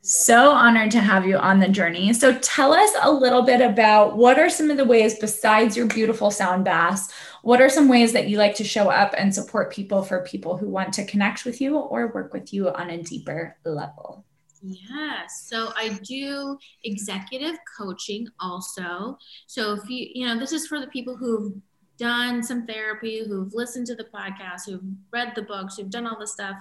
so 0.00 0.50
honored 0.50 0.90
to 0.92 1.00
have 1.00 1.26
you 1.26 1.36
on 1.36 1.60
the 1.60 1.68
journey. 1.68 2.12
So, 2.12 2.38
tell 2.40 2.72
us 2.72 2.90
a 3.02 3.10
little 3.10 3.42
bit 3.42 3.60
about 3.60 4.16
what 4.16 4.38
are 4.38 4.50
some 4.50 4.70
of 4.70 4.76
the 4.76 4.84
ways, 4.84 5.18
besides 5.18 5.76
your 5.76 5.86
beautiful 5.86 6.30
sound 6.30 6.64
baths, 6.64 7.12
what 7.42 7.60
are 7.60 7.68
some 7.68 7.88
ways 7.88 8.12
that 8.12 8.28
you 8.28 8.38
like 8.38 8.56
to 8.56 8.64
show 8.64 8.90
up 8.90 9.14
and 9.16 9.32
support 9.32 9.72
people 9.72 10.02
for 10.02 10.24
people 10.24 10.56
who 10.56 10.68
want 10.68 10.92
to 10.94 11.04
connect 11.04 11.44
with 11.44 11.60
you 11.60 11.76
or 11.76 12.12
work 12.12 12.32
with 12.32 12.52
you 12.52 12.68
on 12.70 12.90
a 12.90 13.02
deeper 13.02 13.56
level? 13.64 14.24
Yes. 14.62 15.46
So 15.48 15.72
I 15.76 15.98
do 16.02 16.58
executive 16.82 17.56
coaching 17.78 18.26
also. 18.40 19.18
So 19.46 19.74
if 19.74 19.88
you, 19.88 20.08
you 20.12 20.26
know, 20.26 20.38
this 20.38 20.52
is 20.52 20.66
for 20.66 20.80
the 20.80 20.88
people 20.88 21.16
who've 21.16 21.52
done 21.98 22.42
some 22.42 22.66
therapy, 22.66 23.24
who've 23.26 23.52
listened 23.54 23.86
to 23.88 23.94
the 23.94 24.04
podcast, 24.04 24.66
who've 24.66 24.82
read 25.12 25.32
the 25.34 25.42
books, 25.42 25.76
who've 25.76 25.90
done 25.90 26.06
all 26.06 26.18
the 26.18 26.26
stuff, 26.26 26.56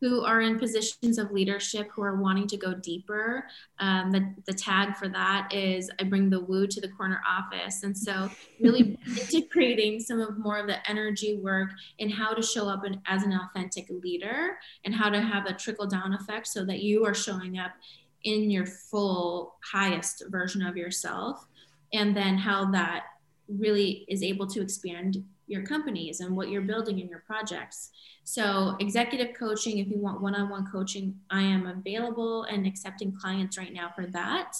who 0.00 0.24
are 0.24 0.40
in 0.40 0.58
positions 0.58 1.18
of 1.18 1.32
leadership 1.32 1.90
who 1.92 2.02
are 2.02 2.16
wanting 2.16 2.46
to 2.46 2.56
go 2.56 2.74
deeper. 2.74 3.46
Um, 3.80 4.12
the, 4.12 4.32
the 4.46 4.52
tag 4.52 4.96
for 4.96 5.08
that 5.08 5.52
is 5.52 5.90
I 6.00 6.04
bring 6.04 6.30
the 6.30 6.40
woo 6.40 6.66
to 6.66 6.80
the 6.80 6.88
corner 6.88 7.20
office. 7.28 7.82
And 7.82 7.96
so, 7.96 8.30
really 8.60 8.98
integrating 9.06 10.00
some 10.00 10.20
of 10.20 10.38
more 10.38 10.58
of 10.58 10.66
the 10.66 10.88
energy 10.88 11.38
work 11.38 11.70
and 11.98 12.12
how 12.12 12.32
to 12.32 12.42
show 12.42 12.68
up 12.68 12.84
in, 12.84 13.00
as 13.06 13.24
an 13.24 13.32
authentic 13.32 13.86
leader 13.90 14.58
and 14.84 14.94
how 14.94 15.08
to 15.10 15.20
have 15.20 15.46
a 15.46 15.52
trickle 15.52 15.86
down 15.86 16.14
effect 16.14 16.46
so 16.46 16.64
that 16.64 16.80
you 16.80 17.04
are 17.04 17.14
showing 17.14 17.58
up 17.58 17.72
in 18.24 18.50
your 18.50 18.66
full 18.66 19.56
highest 19.64 20.24
version 20.28 20.62
of 20.62 20.76
yourself. 20.76 21.46
And 21.92 22.16
then 22.16 22.36
how 22.36 22.70
that 22.72 23.04
really 23.48 24.04
is 24.08 24.22
able 24.22 24.46
to 24.48 24.60
expand 24.60 25.24
your 25.46 25.64
companies 25.64 26.20
and 26.20 26.36
what 26.36 26.50
you're 26.50 26.62
building 26.62 26.98
in 26.98 27.08
your 27.08 27.20
projects. 27.20 27.90
So, 28.24 28.76
executive 28.80 29.34
coaching, 29.34 29.78
if 29.78 29.88
you 29.88 29.98
want 29.98 30.20
one 30.20 30.34
on 30.34 30.50
one 30.50 30.66
coaching, 30.70 31.18
I 31.30 31.40
am 31.40 31.66
available 31.66 32.44
and 32.44 32.66
accepting 32.66 33.10
clients 33.10 33.56
right 33.56 33.72
now 33.72 33.90
for 33.94 34.06
that. 34.08 34.56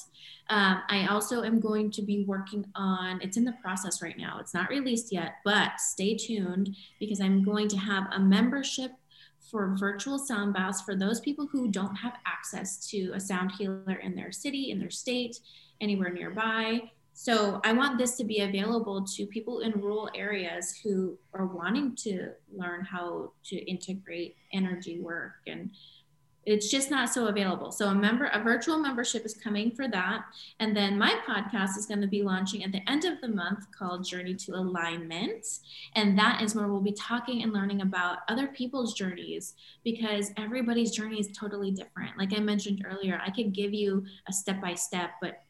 Um, 0.49 0.83
I 0.89 1.07
also 1.11 1.43
am 1.43 1.61
going 1.61 1.91
to 1.91 2.03
be 2.03 2.25
working 2.25 2.65
on, 2.75 3.21
it's 3.21 3.37
in 3.37 3.45
the 3.45 3.53
process 3.61 4.01
right 4.01 4.17
now, 4.17 4.39
it's 4.41 4.55
not 4.55 4.71
released 4.71 5.13
yet, 5.13 5.35
but 5.45 5.79
stay 5.79 6.17
tuned 6.17 6.75
because 6.99 7.21
I'm 7.21 7.45
going 7.45 7.69
to 7.69 7.77
have 7.77 8.07
a 8.11 8.19
membership 8.19 8.93
for 9.51 9.75
virtual 9.79 10.19
sound 10.19 10.55
baths 10.55 10.81
for 10.81 10.95
those 10.95 11.21
people 11.21 11.47
who 11.47 11.69
don't 11.69 11.97
have 11.97 12.15
access 12.27 12.87
to 12.89 13.13
a 13.15 13.21
sound 13.21 13.53
healer 13.53 14.01
in 14.03 14.15
their 14.15 14.33
city, 14.33 14.71
in 14.71 14.79
their 14.79 14.91
state, 14.91 15.41
anywhere 15.81 16.11
nearby. 16.11 16.91
So 17.21 17.61
I 17.65 17.73
want 17.73 17.99
this 17.99 18.17
to 18.19 18.25
be 18.25 18.43
available 18.43 19.05
to 19.17 19.27
people 19.27 19.59
in 19.59 19.73
rural 19.73 20.09
areas 20.15 20.79
who 20.85 21.19
are 21.35 21.47
wanting 21.47 21.97
to 22.05 22.29
learn 22.57 22.85
how 22.85 23.33
to 23.47 23.57
integrate 23.69 24.37
energy 24.53 25.01
work 25.01 25.33
and 25.49 25.73
it's 26.47 26.71
just 26.71 26.93
not 26.93 27.11
so 27.11 27.27
available. 27.27 27.73
So 27.73 27.89
a 27.89 27.95
member 27.95 28.27
a 28.27 28.41
virtual 28.41 28.79
membership 28.79 29.27
is 29.27 29.35
coming 29.35 29.73
for 29.73 29.89
that 29.89 30.27
and 30.61 30.77
then 30.77 30.97
my 30.97 31.21
podcast 31.29 31.77
is 31.77 31.87
going 31.87 32.01
to 32.03 32.07
be 32.07 32.23
launching 32.23 32.63
at 32.63 32.71
the 32.71 32.89
end 32.89 33.05
of 33.05 33.21
the 33.21 33.27
month 33.27 33.67
called 33.77 34.07
Journey 34.07 34.37
to 34.37 34.53
Alignment 34.53 35.45
and 35.97 36.17
that 36.17 36.41
is 36.41 36.55
where 36.55 36.69
we'll 36.69 36.81
be 36.81 36.93
talking 36.93 37.43
and 37.43 37.53
learning 37.53 37.81
about 37.81 38.19
other 38.29 38.47
people's 38.47 38.95
journeys 38.95 39.55
because 39.83 40.31
everybody's 40.37 40.93
journey 40.93 41.19
is 41.19 41.37
totally 41.37 41.73
different. 41.73 42.17
Like 42.17 42.33
I 42.33 42.39
mentioned 42.39 42.87
earlier, 42.89 43.21
I 43.27 43.31
could 43.31 43.53
give 43.53 43.75
you 43.75 44.05
a 44.29 44.33
step 44.33 44.63
by 44.63 44.75
step 44.75 45.11
but 45.21 45.43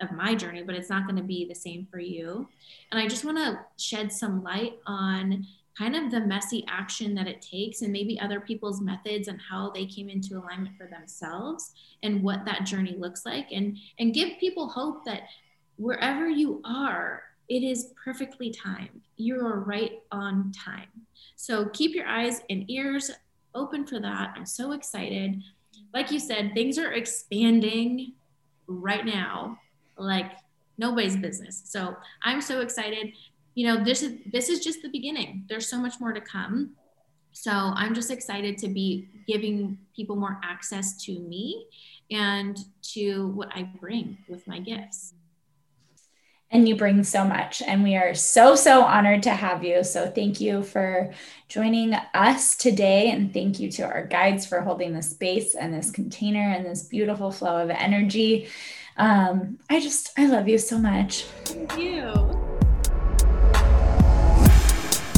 of 0.00 0.12
my 0.12 0.34
journey, 0.34 0.62
but 0.62 0.74
it's 0.74 0.90
not 0.90 1.04
going 1.04 1.16
to 1.16 1.22
be 1.22 1.44
the 1.44 1.54
same 1.54 1.86
for 1.90 1.98
you. 1.98 2.48
And 2.92 3.00
I 3.00 3.08
just 3.08 3.24
want 3.24 3.38
to 3.38 3.60
shed 3.76 4.12
some 4.12 4.42
light 4.42 4.78
on 4.86 5.46
kind 5.78 5.94
of 5.94 6.10
the 6.10 6.20
messy 6.20 6.64
action 6.68 7.14
that 7.14 7.28
it 7.28 7.40
takes 7.40 7.82
and 7.82 7.92
maybe 7.92 8.18
other 8.20 8.40
people's 8.40 8.80
methods 8.80 9.28
and 9.28 9.40
how 9.40 9.70
they 9.70 9.86
came 9.86 10.08
into 10.08 10.36
alignment 10.36 10.76
for 10.76 10.86
themselves 10.86 11.72
and 12.02 12.22
what 12.22 12.44
that 12.44 12.64
journey 12.64 12.96
looks 12.98 13.24
like. 13.24 13.46
And 13.52 13.76
and 13.98 14.12
give 14.12 14.38
people 14.40 14.68
hope 14.68 15.04
that 15.04 15.22
wherever 15.76 16.28
you 16.28 16.60
are 16.64 17.22
it 17.48 17.62
is 17.62 17.94
perfectly 18.04 18.50
timed. 18.50 19.00
You're 19.16 19.60
right 19.60 20.02
on 20.12 20.52
time. 20.52 20.88
So 21.36 21.66
keep 21.66 21.94
your 21.94 22.06
eyes 22.06 22.42
and 22.50 22.70
ears 22.70 23.10
open 23.54 23.86
for 23.86 23.98
that. 24.00 24.34
I'm 24.36 24.44
so 24.44 24.72
excited. 24.72 25.42
Like 25.94 26.10
you 26.10 26.18
said 26.18 26.52
things 26.54 26.78
are 26.78 26.92
expanding 26.92 28.14
right 28.66 29.06
now 29.06 29.58
like 29.98 30.32
nobody's 30.78 31.16
business. 31.16 31.62
So 31.66 31.96
I'm 32.22 32.40
so 32.40 32.60
excited. 32.60 33.12
You 33.54 33.66
know, 33.66 33.84
this 33.84 34.02
is 34.02 34.18
this 34.32 34.48
is 34.48 34.64
just 34.64 34.82
the 34.82 34.88
beginning. 34.88 35.44
There's 35.48 35.68
so 35.68 35.78
much 35.78 36.00
more 36.00 36.12
to 36.12 36.20
come. 36.20 36.76
So 37.32 37.50
I'm 37.52 37.94
just 37.94 38.10
excited 38.10 38.58
to 38.58 38.68
be 38.68 39.08
giving 39.26 39.78
people 39.94 40.16
more 40.16 40.40
access 40.42 40.96
to 41.04 41.18
me 41.18 41.66
and 42.10 42.58
to 42.94 43.28
what 43.28 43.50
I 43.54 43.62
bring 43.62 44.18
with 44.28 44.46
my 44.48 44.58
gifts. 44.58 45.14
And 46.50 46.66
you 46.66 46.76
bring 46.76 47.04
so 47.04 47.24
much. 47.24 47.60
And 47.60 47.82
we 47.82 47.94
are 47.94 48.14
so, 48.14 48.54
so 48.54 48.82
honored 48.82 49.22
to 49.24 49.30
have 49.30 49.62
you. 49.62 49.84
So 49.84 50.10
thank 50.10 50.40
you 50.40 50.62
for 50.62 51.12
joining 51.48 51.92
us 52.14 52.56
today. 52.56 53.10
And 53.10 53.34
thank 53.34 53.60
you 53.60 53.70
to 53.72 53.82
our 53.82 54.06
guides 54.06 54.46
for 54.46 54.62
holding 54.62 54.94
the 54.94 55.02
space 55.02 55.54
and 55.54 55.74
this 55.74 55.90
container 55.90 56.40
and 56.40 56.64
this 56.64 56.84
beautiful 56.84 57.30
flow 57.30 57.62
of 57.62 57.68
energy. 57.68 58.48
Um, 58.98 59.58
I 59.70 59.80
just, 59.80 60.12
I 60.18 60.26
love 60.26 60.46
you 60.48 60.58
so 60.58 60.76
much. 60.78 61.22
Thank 61.44 61.78
you. 61.78 62.12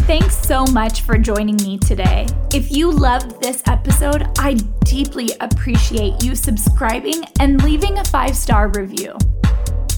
Thanks 0.07 0.37
so 0.37 0.65
much 0.67 1.01
for 1.03 1.19
joining 1.19 1.57
me 1.57 1.79
today. 1.79 2.27
If 2.53 2.71
you 2.73 2.91
loved 2.91 3.41
this 3.41 3.63
episode, 3.67 4.27
I 4.39 4.55
deeply 4.85 5.31
appreciate 5.41 6.25
you 6.25 6.35
subscribing 6.35 7.23
and 7.39 7.63
leaving 7.63 7.99
a 7.99 8.05
five 8.05 8.35
star 8.35 8.71
review. 8.71 9.17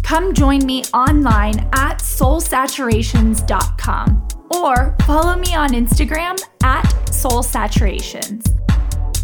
Come 0.03 0.35
join 0.35 0.67
me 0.67 0.83
online 0.93 1.61
at 1.73 2.01
soulsaturations.com 2.01 4.29
or 4.55 4.95
follow 5.07 5.37
me 5.37 5.55
on 5.55 5.71
Instagram 5.71 6.39
at 6.63 6.85
soulsaturations. 7.07 8.62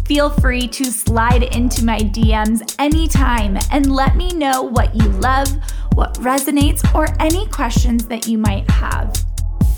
Feel 0.09 0.31
free 0.31 0.67
to 0.69 0.85
slide 0.85 1.43
into 1.43 1.85
my 1.85 1.99
DMs 1.99 2.73
anytime 2.79 3.59
and 3.71 3.93
let 3.93 4.15
me 4.15 4.33
know 4.33 4.63
what 4.63 4.95
you 4.95 5.07
love, 5.07 5.47
what 5.93 6.15
resonates, 6.15 6.83
or 6.95 7.05
any 7.19 7.45
questions 7.49 8.07
that 8.07 8.25
you 8.25 8.39
might 8.39 8.67
have. 8.71 9.13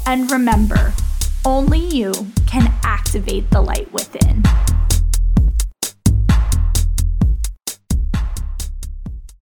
And 0.05 0.31
remember, 0.31 0.93
only 1.43 1.79
you 1.79 2.13
can 2.47 2.73
activate 2.81 3.49
the 3.49 3.59
light 3.59 3.91
within. 3.91 4.41